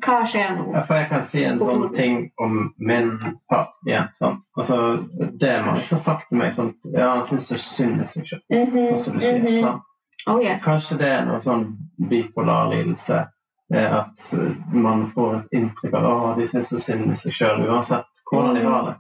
[0.05, 0.65] hva skjer nå?
[0.75, 3.71] Ja, for jeg kan si en sånn ting om min far.
[3.87, 4.45] Ja, sant?
[4.59, 4.77] Altså,
[5.17, 8.07] det er mange som har sagt til meg sånn Ja, han syns så synd på
[8.07, 9.39] seg sjøl, Mhm, sånn som du sier.
[9.41, 9.61] mhm.
[9.63, 9.83] sant?
[10.27, 10.63] Oh yes.
[10.63, 11.65] Kanskje det er noe sånn
[12.11, 13.29] bipolar lidelse.
[13.73, 14.35] eh, At
[14.71, 18.55] man får et inntrykk av at de syns så synd på seg sjøl, uansett hvordan
[18.57, 18.95] de har det.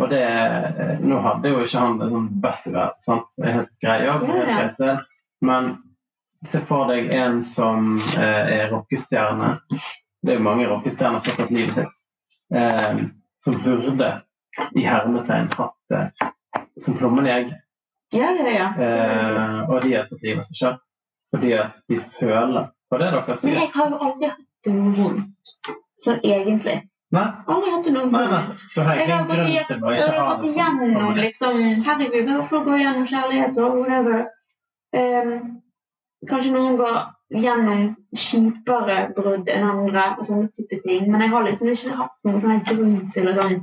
[0.00, 3.00] Og det, eh, Nå hadde jo ikke han det sånn best i verden.
[3.00, 3.26] sant?
[3.38, 5.10] Det er helt grei jobb, helt greit.
[5.44, 5.74] Men
[6.44, 9.58] se for deg en som eh, er rockestjerne.
[10.24, 12.00] Det er jo mange rockestjerner som har tatt livet sitt.
[12.54, 13.04] Eh,
[13.44, 14.10] som burde,
[14.78, 16.04] i hermetegn, hatt det
[16.80, 17.52] som plommen i egg.
[18.14, 18.66] Ja, ja, ja.
[18.78, 20.82] Eh, og de har tatt livet av seg selv.
[21.34, 23.54] Fordi at de føler på det dere sier.
[23.54, 25.54] Men jeg har jo aldri hatt det noe vondt.
[26.04, 26.76] Sånn egentlig.
[27.14, 28.38] Nei, Aldri hatt det noe nei, nei.
[28.74, 30.54] har Jeg har gått, igjen- jeg har gått sånn.
[30.54, 31.58] igjennom liksom
[31.88, 34.24] Herregud, hvorfor gå gjennom kjærlighet og whatever?
[34.94, 35.60] Um,
[36.30, 36.96] kanskje noen går
[37.44, 37.84] gjennom
[38.16, 41.10] kjipere brudd enn andre og sånne type ting.
[41.10, 43.62] Men jeg har liksom ikke hatt noen sånn grunn til å sånn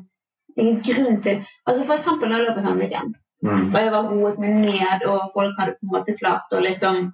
[0.59, 3.69] Ingen grunn til Altså For eksempel når jeg lå på Sandviken, Mm.
[3.73, 7.11] og jeg var roet meg ned, og folk hadde på en måte klart å liksom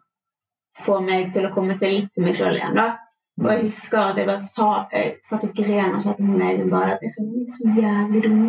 [0.83, 2.75] få meg til å komme til litt til meg sjøl igjen.
[2.75, 2.97] da.
[3.37, 6.47] Og jeg husker at jeg bare sa, jeg satt og gren og sa til henne
[6.51, 8.39] egen bare at jeg føler så jævlig dum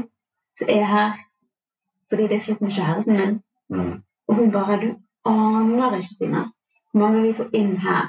[0.58, 1.10] som er her
[2.08, 3.34] fordi det er slutt med kjæresten min.
[3.68, 3.96] Mm.
[4.28, 4.88] Og hun bare Du
[5.28, 6.44] aner ikke, Stine,
[6.92, 8.08] hvor mange vi får inn her.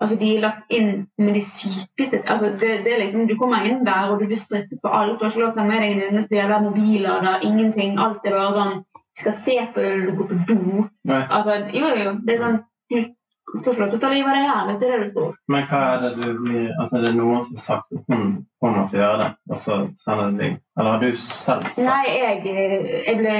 [0.00, 3.64] Altså, De er lagt inn med de sykeste altså, det, det er liksom, Du kommer
[3.64, 5.18] inn der, og du blir strittet for alt.
[5.18, 7.44] Du har ikke lov til å ta med deg en eneste jævla mobillader.
[7.48, 7.98] Ingenting.
[7.98, 8.80] Alt er bare sånn
[9.16, 10.88] Du skal se på det når du går på do.
[11.12, 11.22] Nei.
[11.30, 12.16] Altså, jo, jo.
[12.24, 12.58] Det er sånn
[12.92, 12.98] Du
[13.64, 15.14] får ikke lov til å ta livet av deg her, hvis det er det du
[15.16, 15.38] tror.
[15.52, 16.26] Men hva er det du
[16.80, 18.26] Altså, er det noen som har sagt at hun
[18.62, 20.58] kommer til å gjøre det, og så sender det deg?
[20.76, 22.42] Eller har du selv sagt Nei, jeg,
[23.06, 23.36] jeg, ble,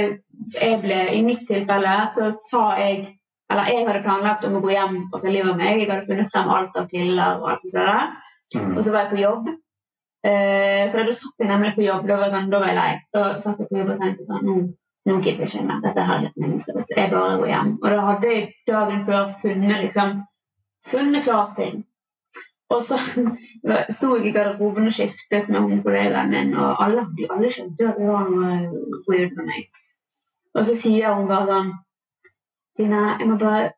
[0.57, 3.05] jeg ble I mitt tilfelle så sa jeg
[3.53, 5.83] Eller jeg hadde planlagt om å gå hjem og ta livet av meg.
[5.83, 8.09] Jeg hadde funnet frem alt av piller og alt det der.
[8.57, 8.73] Mm.
[8.73, 9.53] Og så var jeg på jobb.
[10.27, 12.09] Uh, for da satt jeg nemlig på jobb.
[12.09, 12.89] Da var, sånn, da var jeg lei.
[13.15, 14.51] Da satt jeg på jobb og tenkte sånn
[15.07, 15.83] Nå, gidder jeg ikke mer.
[15.85, 16.95] Dette er helt meningsløst.
[16.97, 17.77] Jeg bare går hjem.
[17.83, 20.17] Og da hadde jeg dagen før funnet liksom
[20.91, 21.85] funnet klar ting.
[22.75, 22.99] Og så
[23.97, 27.99] sto jeg i garderoben og skiftet med hun kollegaen min, og alle, alle skjønte at
[28.01, 28.57] det var noe
[29.07, 29.69] weird med meg.
[30.57, 31.75] Og så sier hun bare sånn
[32.77, 33.71] Tina, jeg må bare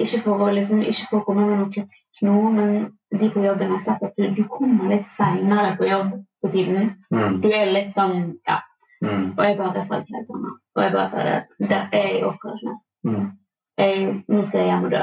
[0.00, 2.70] ikke for, å, liksom, ikke for å komme med noe kritikk nå, men
[3.14, 6.94] de på jobben har sett at du, du kommer litt seinere på jobb for tiden.
[7.14, 7.42] Mm.
[7.44, 8.62] Du er litt sånn Ja.
[9.04, 9.24] Mm.
[9.36, 10.58] Og jeg bare falt sammen.
[10.74, 12.78] Og jeg bare sa det at det, jeg orker ikke mer.
[13.04, 14.22] Mm.
[14.28, 15.02] Nå skal jeg hjem og dø.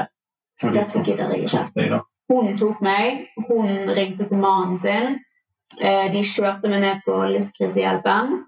[0.62, 2.00] Dette gidder jeg ikke.
[2.32, 3.26] Hun tok meg.
[3.48, 5.18] Hun ringte til mannen sin.
[5.80, 8.38] Eh, de kjørte meg ned på Livskrisehjelpen.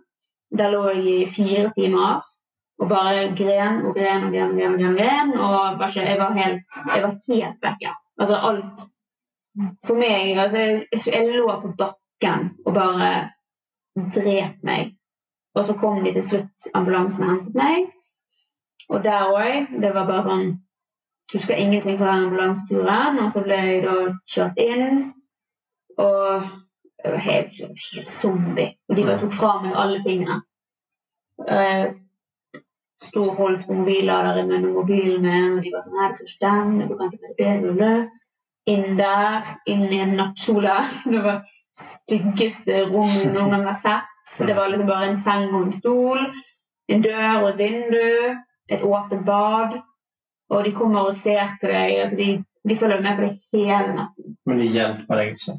[0.54, 2.22] Der lå jeg i fire timer
[2.82, 4.56] og bare gren og gren og gren.
[4.58, 7.94] Gren, gren, gren, og bare, jeg, var helt, jeg var helt vekke.
[8.20, 8.84] Altså alt
[9.86, 13.10] For meg altså, jeg, jeg lå på bakken og bare
[13.94, 14.94] drep meg.
[15.54, 17.90] Og så kom de til slutt, ambulansen hentet meg.
[18.90, 19.74] Og der òg.
[19.80, 20.46] Det var bare sånn
[21.32, 23.18] husker ingenting fra ambulanseturen.
[23.22, 23.96] Og så ble jeg da
[24.34, 25.04] kjørt inn,
[25.98, 26.48] og
[27.04, 27.60] jeg var helt,
[27.92, 28.72] helt zombie.
[28.88, 30.40] Og de bare tok fra meg alle tingene.
[31.48, 31.92] Jeg
[33.04, 36.20] sto og holdt på mobilladeren min og mobilen min, og de var sånn Nei, du
[36.20, 38.20] får ikke den, du kan ikke ta det, du.
[38.72, 40.78] Inn der, inn i en nattkjole.
[41.12, 41.42] Det var
[41.74, 44.13] styggeste rommet noen gang har sett.
[44.38, 46.20] Det var liksom bare en seng og en stol,
[46.88, 48.36] en dør og et vindu,
[48.72, 49.76] et åpent bad.
[50.50, 51.98] Og de kommer og ser på deg.
[52.00, 54.36] altså De, de følger med på deg hele natten.
[54.46, 55.58] Men de hjelper deg ikke.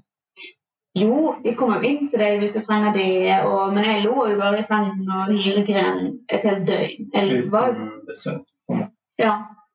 [0.95, 4.38] Jo, de kommer inn til deg hvis du trenger det, og, men jeg lå jo
[4.39, 7.09] bare i sengen og hylegren et helt døgn.
[7.11, 7.74] Jeg var,
[8.07, 8.45] besøk.
[9.20, 9.34] ja.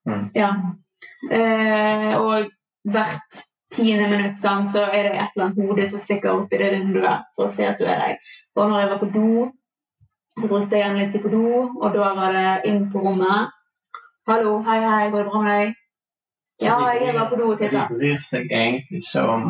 [0.09, 0.31] Mm.
[0.35, 0.55] ja.
[1.29, 2.49] Eh, og
[2.89, 3.43] hvert
[3.75, 6.71] tiende minutt sant, så er det et eller annet hode som stikker opp i det
[6.75, 8.33] vinduet for å se at du er deg.
[8.59, 9.45] Og når jeg var på do,
[10.41, 11.47] så brukte jeg gjerne litt tid på do,
[11.81, 13.55] og da var det inn på rommet.
[14.31, 15.79] Hallo, hei, hei, går det bra med deg?
[16.61, 17.87] Så Ja, jeg var på do og tissa.
[17.89, 19.47] Det bryr seg egentlig ikke om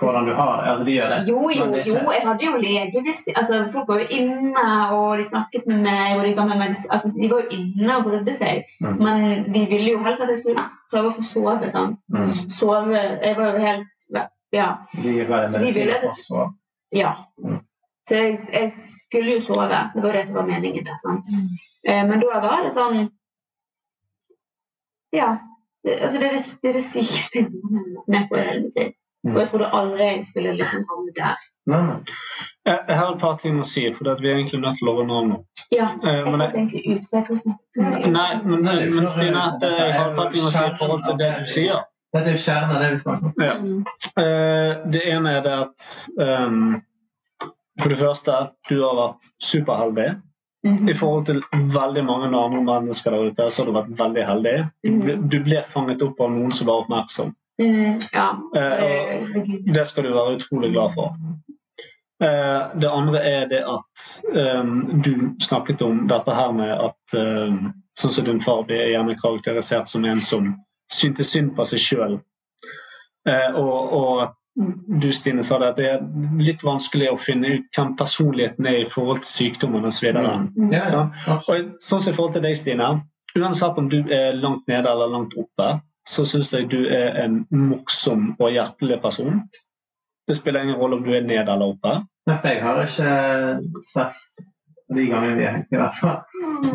[0.00, 0.70] hvordan du har det.
[0.70, 1.18] Altså, de gjør det.
[1.28, 3.36] Jo, jo, det jo, jeg hadde jo legevisit.
[3.40, 6.74] Altså, folk var jo inne, og de snakket med meg, og de ga meg.
[6.90, 8.62] Altså, de var jo inne og prøvde seg.
[8.80, 8.96] Mm.
[9.02, 11.70] Men de ville jo helst at jeg skulle prøve å få sove.
[11.74, 11.98] sant?
[12.14, 12.50] Mm.
[12.60, 13.86] Sove Jeg var jo helt
[14.52, 14.68] Ja.
[15.02, 16.46] De ga deg ville- for sove.
[16.92, 17.12] ja.
[17.44, 17.58] Mm.
[18.08, 18.72] Så jeg, jeg
[19.04, 19.68] skulle jo sove.
[19.94, 20.84] Det var det som var meningen.
[20.84, 21.26] der, sant?
[21.84, 23.10] Eh, Men da var det sånn
[25.12, 25.36] Ja.
[25.84, 28.40] Det, altså det, er det, det er det sykeste jeg har vært med på i
[28.46, 28.94] hele mitt liv.
[29.26, 29.34] Mm.
[29.34, 31.46] Og jeg trodde aldri jeg skulle liksom havne der.
[31.68, 32.18] Nei, nei.
[32.64, 34.90] Jeg, jeg har et par ting å si, for at vi er egentlig nødt til
[34.90, 35.38] å runde av nå.
[35.74, 39.08] Ja, Eh, jeg men falt jeg, egentlig ut, for jeg tror snakke nei, men, men
[39.12, 41.82] Stine, at jeg har et par ting å si i forhold til det du sier.
[42.16, 43.34] Dette er jo kjernen av det vi snakker om.
[43.44, 43.56] Ja.
[44.16, 46.78] Uh, det ene er det at um,
[47.82, 48.38] For det første,
[48.70, 50.08] du har vært superheldig.
[50.66, 50.88] Mhm.
[50.90, 54.56] I forhold til veldig mange andre mennesker der ute, så har du vært veldig heldig.
[54.82, 57.30] Du ble, du ble fanget opp av noen som var oppmerksom.
[57.58, 58.28] Mhm, Ja.
[58.56, 61.16] Eh, og det skal du være utrolig glad for.
[62.22, 67.72] Eh, det andre er det at ehm, du snakket om dette her med at ehm,
[67.98, 70.54] sånn som din far blir gjerne karakterisert som en som
[70.90, 72.18] syntes synd på seg sjøl.
[73.28, 74.28] og, og
[75.00, 76.06] du Stine sa det at det er
[76.42, 80.08] litt vanskelig å finne ut hvem personligheten er i forhold til sykdommen osv.
[80.08, 80.40] så Ja,
[80.72, 80.86] ja.
[80.90, 81.12] Sånn.
[81.36, 82.88] Og sånn som i forhold til deg, Stine.
[83.38, 85.68] Uansett om du er langt nede eller langt oppe,
[86.08, 89.42] så syns jeg du er en morsom og hjertelig person.
[90.28, 91.94] Det spiller ingen rolle om du er nede eller oppe.
[92.28, 94.42] Nei, for jeg har ikke sett
[94.96, 96.18] de gangene vi har hengt, i hvert fall,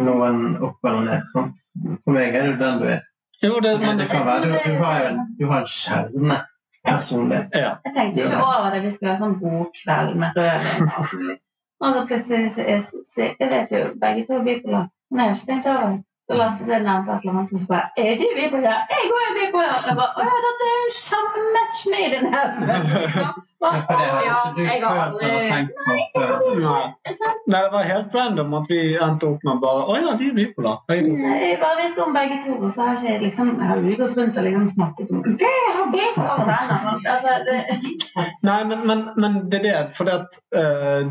[0.06, 1.28] noen opp eller ned.
[1.34, 1.62] sant?
[2.06, 3.06] For meg er det den du er.
[3.44, 6.38] Jo, det, Men det kan være du, du har jo en, du har en kjerne
[6.86, 7.58] personlighet.
[7.66, 7.74] ja.
[7.86, 8.84] Jeg tenkte ikke over det.
[8.86, 9.40] Vi skulle ha sånn
[9.82, 11.40] kveld med rødvin
[11.84, 14.86] og så plutselig så, så, så, Jeg vet jo begge to er bipolar.
[15.12, 16.04] Men jeg har ikke tenkt over det.
[16.30, 18.84] Så Lasse så nevnte et eller annet, så bare Er du bipolar?
[18.92, 19.80] Jeg òg er bipolar!
[19.88, 22.62] Jeg bare, Å ja, dette er jo kjempematch made in heaven!
[22.70, 23.42] Liksom.
[23.64, 25.68] Ja, det jeg har aldri-
[26.14, 26.24] på.
[26.60, 26.82] Nei.
[27.48, 30.82] Det var helt random at vi endte opp med bare Å ja, vi er bipolar.
[30.88, 31.14] på to.
[31.44, 34.18] Jeg bare visste om begge to, og så har jeg liksom Jeg har jo gått
[34.20, 36.82] rundt og liksom snakket om Det Jeg har og venner.
[36.84, 37.08] sant?
[37.14, 37.56] Altså, det,
[38.44, 39.80] Nei, men, men, men det er det.
[39.96, 41.08] For at, eh,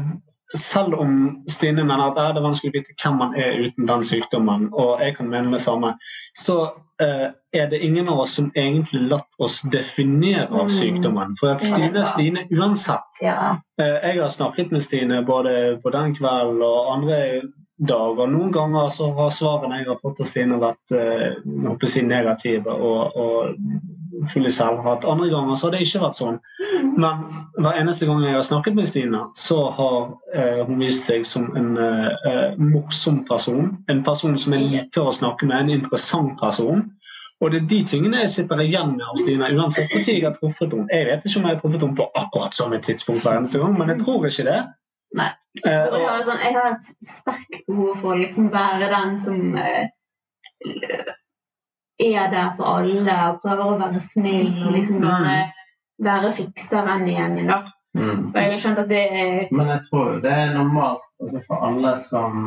[0.58, 1.12] selv om
[1.48, 5.00] Stine mener at det er vanskelig å vite hvem man er uten den sykdommen, og
[5.00, 5.94] jeg kan mene det samme,
[6.38, 6.56] så
[7.02, 10.74] eh, er det ingen av oss som egentlig latt oss definere av Mm.
[10.76, 11.36] sykdommen.
[11.40, 13.20] For at Stine er Stine uansett.
[13.22, 13.56] ja.
[13.80, 17.42] Eh, Jeg har snakket med Stine både på den kvelden og andre
[17.80, 18.26] dager.
[18.26, 23.16] Noen ganger så har svarene jeg har fått av Stine vært eh, si negative og,
[23.16, 23.56] og
[24.32, 25.04] full i selvhat.
[25.08, 26.38] Andre ganger så har det ikke vært sånn.
[26.96, 27.22] Men
[27.58, 29.98] hver eneste gang jeg har snakket med Stine, så har
[30.34, 33.72] eh, hun vist seg som en eh, eh, morsom person.
[33.92, 36.84] En person som jeg liker å snakke med, en interessant person.
[37.42, 40.36] Og det er de tingene jeg sitter igjen med av Stine, uansett når jeg har
[40.36, 40.86] truffet henne.
[40.94, 43.74] Jeg vet ikke om jeg har truffet henne på akkurat samme tidspunkt hver eneste gang,
[43.78, 44.60] men jeg tror ikke det.
[45.18, 45.32] Nei.
[45.66, 49.90] Eh, Og sånn, jeg har et sterkt behov for å liksom være den som eh,
[52.10, 55.36] er der for alle og prøver å være snill og liksom bare
[56.02, 57.48] være fikseren i gjengen.
[57.50, 57.62] da.
[57.92, 58.30] Mm.
[58.32, 61.42] Og jeg har skjønt at det er Men jeg tror jo det er normalt altså
[61.44, 62.38] for alle som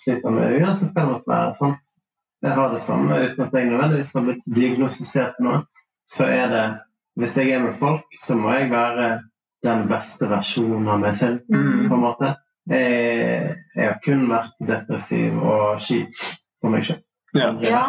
[0.00, 1.54] sliter med uansett hva det måtte være.
[1.58, 1.96] sant?
[2.40, 5.64] Jeg har det samme uten at jeg nødvendigvis har blitt diagnostisert med noe.
[6.08, 6.68] Så er det
[7.18, 9.20] Hvis jeg er med folk, så må jeg være
[9.66, 11.40] den beste versjonen av meg selv.
[11.50, 11.88] Mm.
[11.90, 12.28] på en måte.
[12.70, 16.14] Jeg, jeg har kun vært depressiv og kjip
[16.62, 17.02] for meg selv.
[17.34, 17.50] Ja.
[17.62, 17.84] Ja.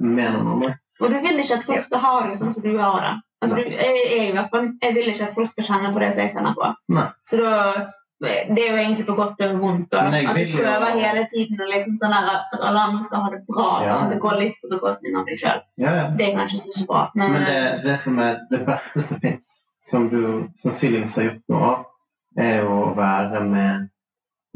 [0.00, 0.74] med noen andre.
[1.00, 3.14] Og du vil ikke at folk skal ha det sånn som du har det.
[3.42, 6.00] Altså, du, jeg, jeg, i hvert fall, jeg vil ikke at folk skal kjenne på
[6.00, 6.68] det som jeg kjenner på.
[6.94, 7.08] Nei.
[7.26, 7.54] Så da
[8.24, 9.92] Det er jo egentlig på godt og vondt.
[9.92, 13.02] Og, At du du jo- prøver hele tiden og liksom sånn der, at alle andre
[13.04, 13.66] skal ha det bra.
[13.84, 13.96] Ja.
[13.98, 14.10] Sånn.
[14.14, 15.60] Det går litt på bekostning av deg sjøl.
[15.82, 16.04] Ja, ja.
[16.16, 17.02] Det er kanskje ikke så bra.
[17.14, 19.50] Men, Men det, det som er det beste som fins,
[19.90, 20.22] som du
[20.62, 21.84] sannsynligvis har gjort noe av,
[22.38, 23.90] er jo å være med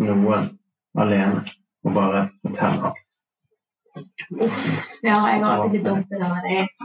[0.07, 0.49] noen
[0.97, 1.43] alene
[1.85, 3.05] og bare fortelle alt.
[4.45, 4.65] Uff,
[5.03, 6.69] ja, jeg har alltid blitt dumpet av deg.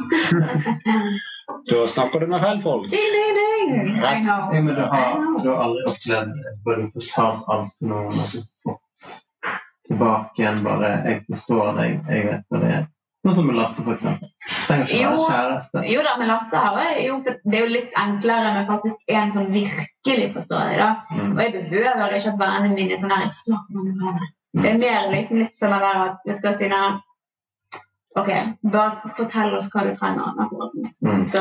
[1.69, 2.85] Da snakker du med feil folk.
[2.91, 3.97] Ding, ding, ding.
[3.99, 4.53] I know.
[4.55, 8.33] Ja, men du har, du har aldri opplevd bare fortalt alt til noen og
[8.63, 9.13] fått
[9.87, 12.85] tilbake igjen bare 'Jeg forstår deg, jeg vet hva det er'.
[13.23, 14.29] Sånn som med Lasse, eksempel.
[14.67, 15.27] Trenger ikke være Jo.
[15.31, 15.83] kjæreste.
[15.87, 19.31] Jo da, med Lasse har jeg jo Det er jo litt enklere med faktisk en
[19.31, 20.77] som virkelig forstår deg.
[20.83, 20.89] da.
[21.11, 21.31] Mm.
[21.31, 23.29] Og jeg behøver ikke at vennene mine er sånn her
[24.53, 24.65] det.
[24.69, 26.81] Er mer liksom litt sånn der at Vet du hva, Stine?
[28.15, 28.29] OK,
[28.69, 31.23] bare fortell oss hva du trenger akkurat nå, Mm.
[31.29, 31.39] så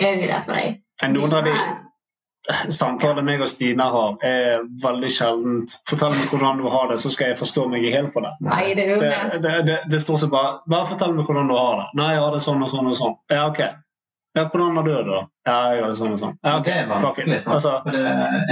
[0.00, 0.80] er vi der for deg.
[1.12, 1.52] Noen av de
[2.74, 7.10] samtalene meg og Stina har, er veldig sjeldent 'Fortell meg hvordan du har det, så
[7.12, 8.34] skal jeg forstå meg i hjel på det'.
[8.40, 11.54] Nei, det er Det, det, det, det står seg bare 'Bare fortell meg hvordan du
[11.54, 11.90] har det'.
[11.94, 13.16] 'Nei, jeg har det sånn og sånn og sånn'.
[13.30, 13.60] Ja, OK.
[14.34, 15.20] Ja, hvordan har du det, da?
[15.46, 16.36] Ja, jeg har det sånn og sånn.
[16.44, 16.72] Ja, okay.
[16.72, 17.40] Det er vanskelig.
[17.42, 17.54] sant?
[17.54, 17.82] Altså,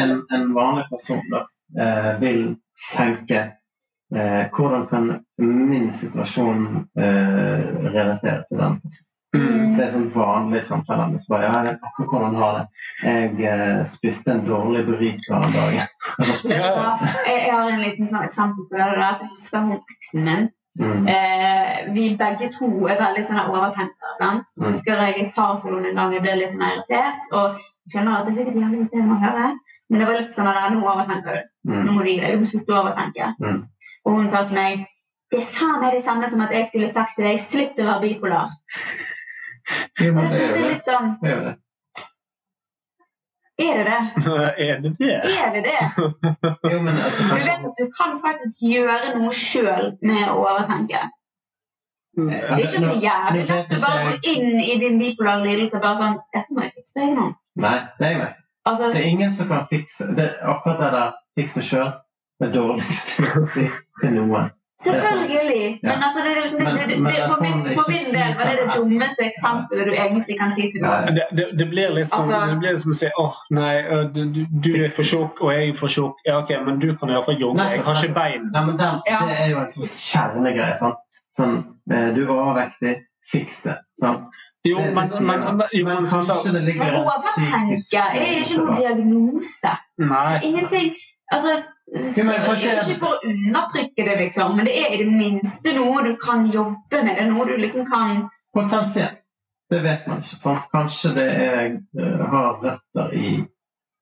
[0.02, 1.42] en, en vanlig person da,
[1.78, 2.56] eh, vil
[2.94, 3.42] tenke
[4.16, 6.64] eh, hvordan kan min situasjon
[6.98, 9.04] eh, relatere til den personen.
[9.36, 9.76] mm.
[9.78, 11.18] Det er sånn vanlig samtale.
[11.20, 12.62] Så bare, ja, akkurat hvordan har det.
[13.04, 15.74] Jeg eh, spiste en dårlig burrito en dag.
[15.78, 15.86] ja.
[17.28, 18.86] Jeg, har en liten sånn eksempel på det.
[18.94, 19.02] der.
[19.20, 20.48] Jeg husker hun eksen min.
[20.78, 21.06] Mm.
[21.10, 24.12] Eh, vi begge to er veldig sånn overtenkere.
[24.20, 24.46] sant?
[24.58, 24.72] Mm.
[24.72, 27.32] husker jeg jeg sa til henne en gang jeg ble litt sånn irritert.
[27.34, 29.46] Og skjønner at det er sikkert jævlig irriterende å høre,
[29.88, 31.46] men det var litt sånn at nå overtenker du.
[31.68, 31.94] Nå Mm.
[31.94, 32.32] må du gi deg.
[32.32, 33.26] Du må slutte å overtenke.
[33.44, 33.58] Mm.
[34.08, 34.86] Og hun sa til meg
[35.28, 37.84] det er faen meg det samme som at jeg skulle sagt til deg slutt å
[37.84, 38.52] være bipolar.
[40.00, 40.78] Jo, men jeg det er jo det.
[40.86, 41.56] sånn Det er det.
[43.58, 44.02] Er det det?
[44.64, 45.14] er det det?
[45.34, 45.80] Er det det?
[46.70, 51.00] Jo, men altså, Du vet at du kan faktisk gjøre noe sjøl med å overtenke.
[52.14, 55.80] Det er ikke så jævlig nå lett å bare gå inn i din bipolare lidelse
[55.80, 57.34] og bare sånn Dette må jeg fikse på egen hånd.
[57.66, 58.38] Nei, det jeg med.
[58.70, 61.92] Altså, Det er ingen som kan fikse det, akkurat det der 'fiks det sjøl'.
[62.38, 63.66] Det dårligste jeg si
[64.00, 64.50] til noen.
[64.78, 65.80] selvfølgelig.
[65.82, 68.56] Men altså, det liksom, det, det, det, men for, min, for min del var det
[68.60, 71.08] det dummeste eksempelet du egentlig kan si til noen.
[71.18, 73.72] Det, det, det blir litt som, Altså- det blir som å si åh, nei,
[74.14, 76.22] du, du, du er for tjukk, og jeg er for tjukk.
[76.28, 77.66] Ja, ok, men du kan iallfall jogge.
[77.74, 78.46] Jeg har ikke bein.
[78.54, 79.20] Nei, men den, Ja.
[79.26, 80.76] Det er jo en sånn kjernegreie.
[80.78, 80.94] Sånn,
[81.38, 81.56] sånn
[81.88, 82.94] Du er overvektig,
[83.32, 83.80] fiks det.
[83.98, 84.28] Sånn.
[84.66, 88.62] Jo, men, men, jo, men som kanskje sagt det ligger Men en overtenke er ikke
[88.62, 89.74] noen diagnose.
[90.02, 90.38] Nei.
[90.44, 90.94] Ingenting
[91.32, 91.58] Altså,
[91.92, 96.02] Men kanskje- ikke for å undertrykke det, liksom, men det er i det minste noe
[96.04, 97.22] du kan jobbe med.
[97.32, 99.20] Noe du liksom kan Potensielt.
[99.70, 100.38] Det vet man ikke.
[100.40, 100.64] Sant?
[100.72, 101.64] Kanskje det er,
[102.00, 103.32] uh, har røtter i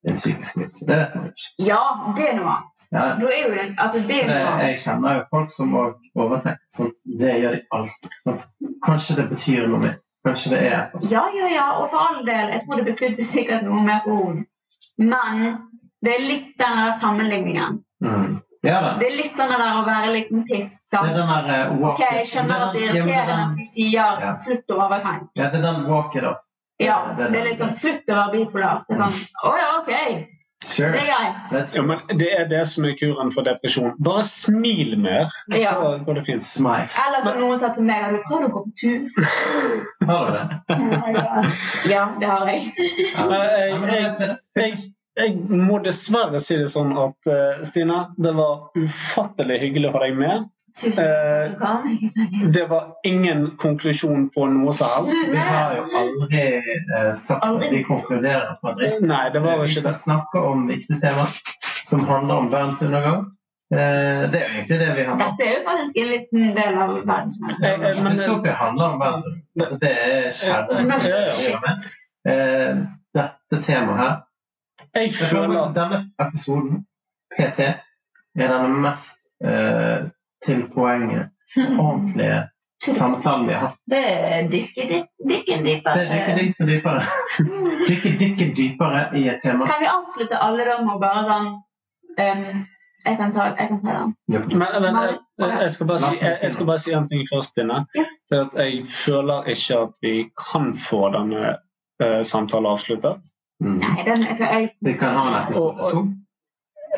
[0.06, 0.86] en psykisk lidelse.
[0.86, 1.48] Det vet man ikke.
[1.66, 1.80] Ja,
[2.16, 2.84] det er noe annet.
[2.92, 3.04] Ja.
[3.18, 4.66] Er jo altså, det er Det, noe annet.
[4.68, 6.62] jeg kjenner jo folk som òg overtenker.
[6.70, 6.94] Sant?
[7.18, 8.10] Det gjør de alltid.
[8.22, 8.46] Sant?
[8.86, 9.96] Kanskje det betyr noe mer.
[10.26, 12.50] Kanskje det er et Ja, ja, ja, og for all del.
[12.54, 14.46] Jeg tror det betydde sikkert noe mer for henne.
[14.98, 15.58] Men
[16.04, 17.80] det er litt den der sammenligningen.
[18.04, 18.42] mm.
[18.66, 18.80] Ja.
[18.98, 20.88] Det er litt sånn det der å være liksom piss.
[20.90, 23.64] Det er den der eh, walk Ok, jeg skjønner at det er irriterende at du
[23.64, 23.92] sier
[24.24, 24.32] Ja.
[24.34, 25.28] 'slutt å overtenke'.
[25.38, 26.40] Ja, det er den walk it off.
[26.80, 28.82] Ja, Det er er sånn 'slutt å være bipolar'.
[28.88, 30.26] Det er sånn, Å ja, ok.
[30.66, 30.90] Sure.
[30.92, 31.74] Det er greit.
[31.76, 33.92] Ja, men det er det som er kuren for depresjon.
[34.02, 35.74] Bare smil mer, Ja.
[35.74, 36.42] så går det fint.
[36.42, 36.88] smile.
[37.06, 39.00] Eller som noen sa til meg, har du prøvd å gå på tur?
[40.06, 40.46] Har du det?
[41.90, 42.72] Ja, det har jeg.
[43.14, 43.28] Ja.
[43.30, 44.78] Jeg, Jeg, det- det- jeg,
[45.16, 50.02] jeg må dessverre si det sånn at eh, Stina, det var ufattelig hyggelig å ha
[50.04, 50.46] deg med.
[50.84, 51.86] Eh, kom.
[52.52, 55.16] Det var ingen konklusjon på noe som helst.
[55.32, 59.00] Vi har jo aldri eh, sagt at vi konkluderer på dritt.
[59.08, 60.02] Nei, det var jo Vi ikke skal det.
[60.02, 61.24] snakke om viktige tema
[61.86, 63.24] som handler om verdensundergang.
[63.72, 66.76] Eh, det er jo egentlig det vi har Dette er jo faktisk en liten del
[66.84, 66.92] av.
[67.00, 69.48] Eh, eh, men- Dystopia handler om verdensundergang.
[69.64, 70.92] Altså, det er kjernen.
[71.08, 71.74] Ja, ja, ja.
[72.26, 72.84] Eh,
[73.16, 74.14] dette temaet her
[74.94, 76.84] Jeg føler at denne episoden,
[77.36, 77.60] PT,
[78.36, 80.08] er den mest eh,
[80.44, 81.30] til poenget,
[81.86, 82.44] ordentlige
[82.92, 83.78] samtalen vi har hatt.
[83.90, 84.86] Det er dykke
[85.30, 85.98] dykken dypere.
[85.98, 87.02] Det dykker dypere, dypere.
[87.88, 89.66] Dykker, dykker dypere i et tema.
[89.66, 92.64] Kan vi avslutte alle da med å bare sånn um,
[93.06, 94.14] jeg, kan ta, jeg kan ta den.
[94.26, 97.54] Men, men jeg, jeg, skal bare si, jeg, jeg skal bare si en ting først,
[97.56, 97.82] Tine.
[97.96, 98.06] Ja.
[98.58, 101.56] Jeg føler ikke at vi kan få denne
[102.02, 103.35] uh, samtalen avsluttet.
[103.64, 103.78] Mm.
[103.80, 106.02] Nei, den, for jeg, Vi kan ha en episode to.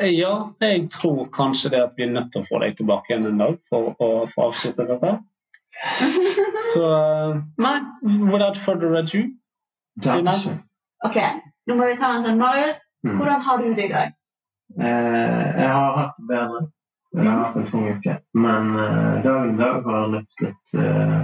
[0.01, 0.33] Eh, Ja,
[0.63, 3.37] jeg tror kanskje det at vi er nødt til å få deg tilbake igjen en
[3.41, 5.13] dag for å få avsluttet dette.
[6.73, 7.77] Så eh, nei,
[8.31, 9.25] without further ado
[11.03, 11.17] ok,
[11.67, 12.39] nå må vi ta en sånn.
[12.39, 13.15] Marius, Mm.
[13.15, 14.09] hvordan har du det i dag?
[14.79, 16.65] Eh, jeg har hatt det bedre.
[17.15, 18.15] Jeg har hatt en tung uke.
[18.35, 21.21] Men eh, dagen i dag har løftet eh,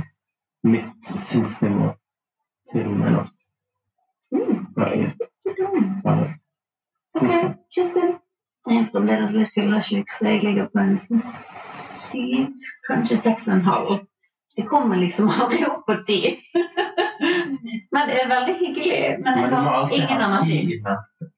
[0.64, 1.90] mitt sinnsnivå
[2.72, 3.36] til enormt.
[4.32, 4.65] Mm.
[7.16, 7.32] Ok,
[7.76, 8.16] Koselig.
[8.66, 12.48] Jeg er fremdeles litt fyllesyk, så jeg ligger på en sånn syv,
[12.88, 13.92] kanskje seks og en halv.
[14.58, 16.20] Jeg kommer liksom aldri opp på ti.
[17.94, 18.98] Men det er veldig hyggelig.
[19.22, 20.80] Men Men jeg du må har alltid ingen ha energi.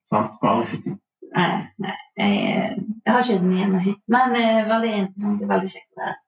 [0.08, 0.32] Sant?
[0.38, 0.96] Du må aldri tid.
[1.36, 1.50] Nei,
[1.84, 3.94] nei jeg, jeg har ikke så mye energi.
[4.16, 6.18] Men det er veldig interessant og veldig kjekt å være.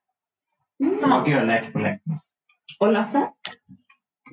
[0.80, 2.20] Så det var gøy å leke på leken.
[2.80, 3.24] Og Lasse?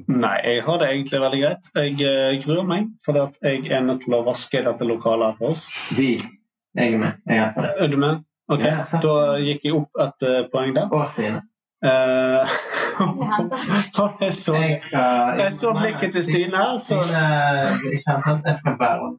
[0.05, 1.69] Nei, jeg har det egentlig veldig greit.
[1.75, 5.67] Jeg eh, gruer meg, for jeg er nødt til å vaske dette lokalet etter oss.
[5.97, 6.15] Vi.
[6.77, 7.21] Jeg er med.
[7.25, 7.69] Jeg deg.
[7.83, 8.23] Er du med?
[8.47, 8.83] Ok, Ja.
[9.03, 10.91] Da gikk jeg opp et eh, poeng der.
[10.95, 11.43] Og Stine.
[11.85, 12.41] Uh,
[14.21, 18.55] jeg så, Jeg skal jeg så blikket til Stine, så Stine jeg kjente at jeg
[18.57, 19.09] skal bære.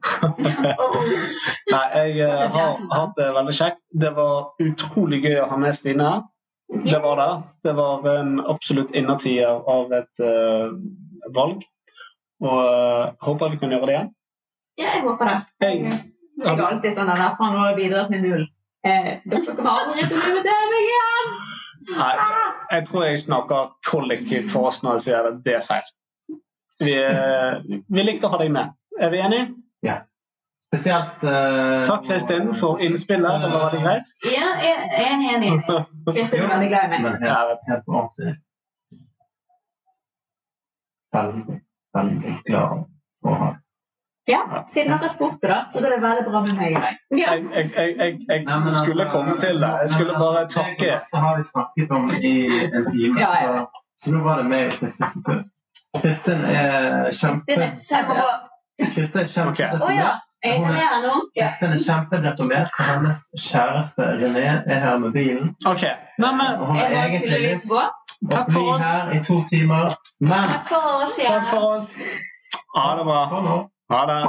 [1.71, 3.79] Nei, jeg eh, har hatt det veldig kjekt.
[4.01, 6.27] Det var utrolig gøy å ha med Stine her.
[6.69, 7.29] Det var det.
[7.65, 10.69] Det var en absolutt innertier av et uh,
[11.35, 11.63] valg.
[12.45, 14.11] Og uh, håper vi kan gjøre det igjen.
[14.79, 15.39] Ja, jeg håper det.
[15.65, 15.99] Jeg, Jeg,
[16.45, 18.45] jeg er alltid sånn der fra nå har jeg bidratt med null.
[18.87, 21.33] Eh, dere kommer aldri til å invitere meg igjen!
[21.89, 22.11] nei,
[22.69, 25.33] jeg tror jeg snakker kollektivt for oss når jeg sier det.
[25.47, 25.89] Det er feil.
[26.79, 28.71] Vi, eh, vi likte å ha deg med.
[28.99, 29.49] Er vi enige?
[30.69, 33.41] Spesielt uh, Takk, Kristin, for innspillet.
[33.41, 34.11] Det var veldig greit.
[34.29, 35.53] Ja, jeg er enig, enig.
[36.05, 37.01] Kristin er veldig glad i meg.
[37.07, 38.35] Men helt, helt på ordentlig.
[41.17, 41.57] Veldig,
[41.97, 42.85] veldig glad
[43.23, 43.49] for å ha.
[44.29, 47.01] Ja, siden dere spurte, da, så det det veldig bra med meg i dag.
[47.17, 47.33] Ja.
[47.33, 47.97] Jeg, jeg, jeg,
[48.29, 49.73] jeg, jeg skulle altså, komme til det.
[49.81, 51.01] Jeg skulle men bare altså, takke.
[51.09, 52.35] Så har vi snakket om i
[52.69, 55.43] en time, Ja, så, så nå var det meg og Kristin sin tur.
[55.97, 57.57] Kristin er kjempe...
[57.57, 57.71] Er.
[58.93, 59.63] Kristin er kjempe...
[59.65, 59.65] Ja.
[59.65, 60.28] kjempedeprimert.
[60.43, 61.15] Jeg er nå.
[61.35, 65.55] Kristin er kjempedeprimert, for hennes kjæreste René er her med bilen.
[65.67, 65.83] OK.
[66.19, 70.53] Nei, men Og hun har egentlig lyst til å bli her i to timer, men
[70.53, 71.33] Takk for oss, ja.
[71.35, 71.91] takk for oss.
[72.75, 73.25] Ha det bra.
[73.91, 74.21] Ha det.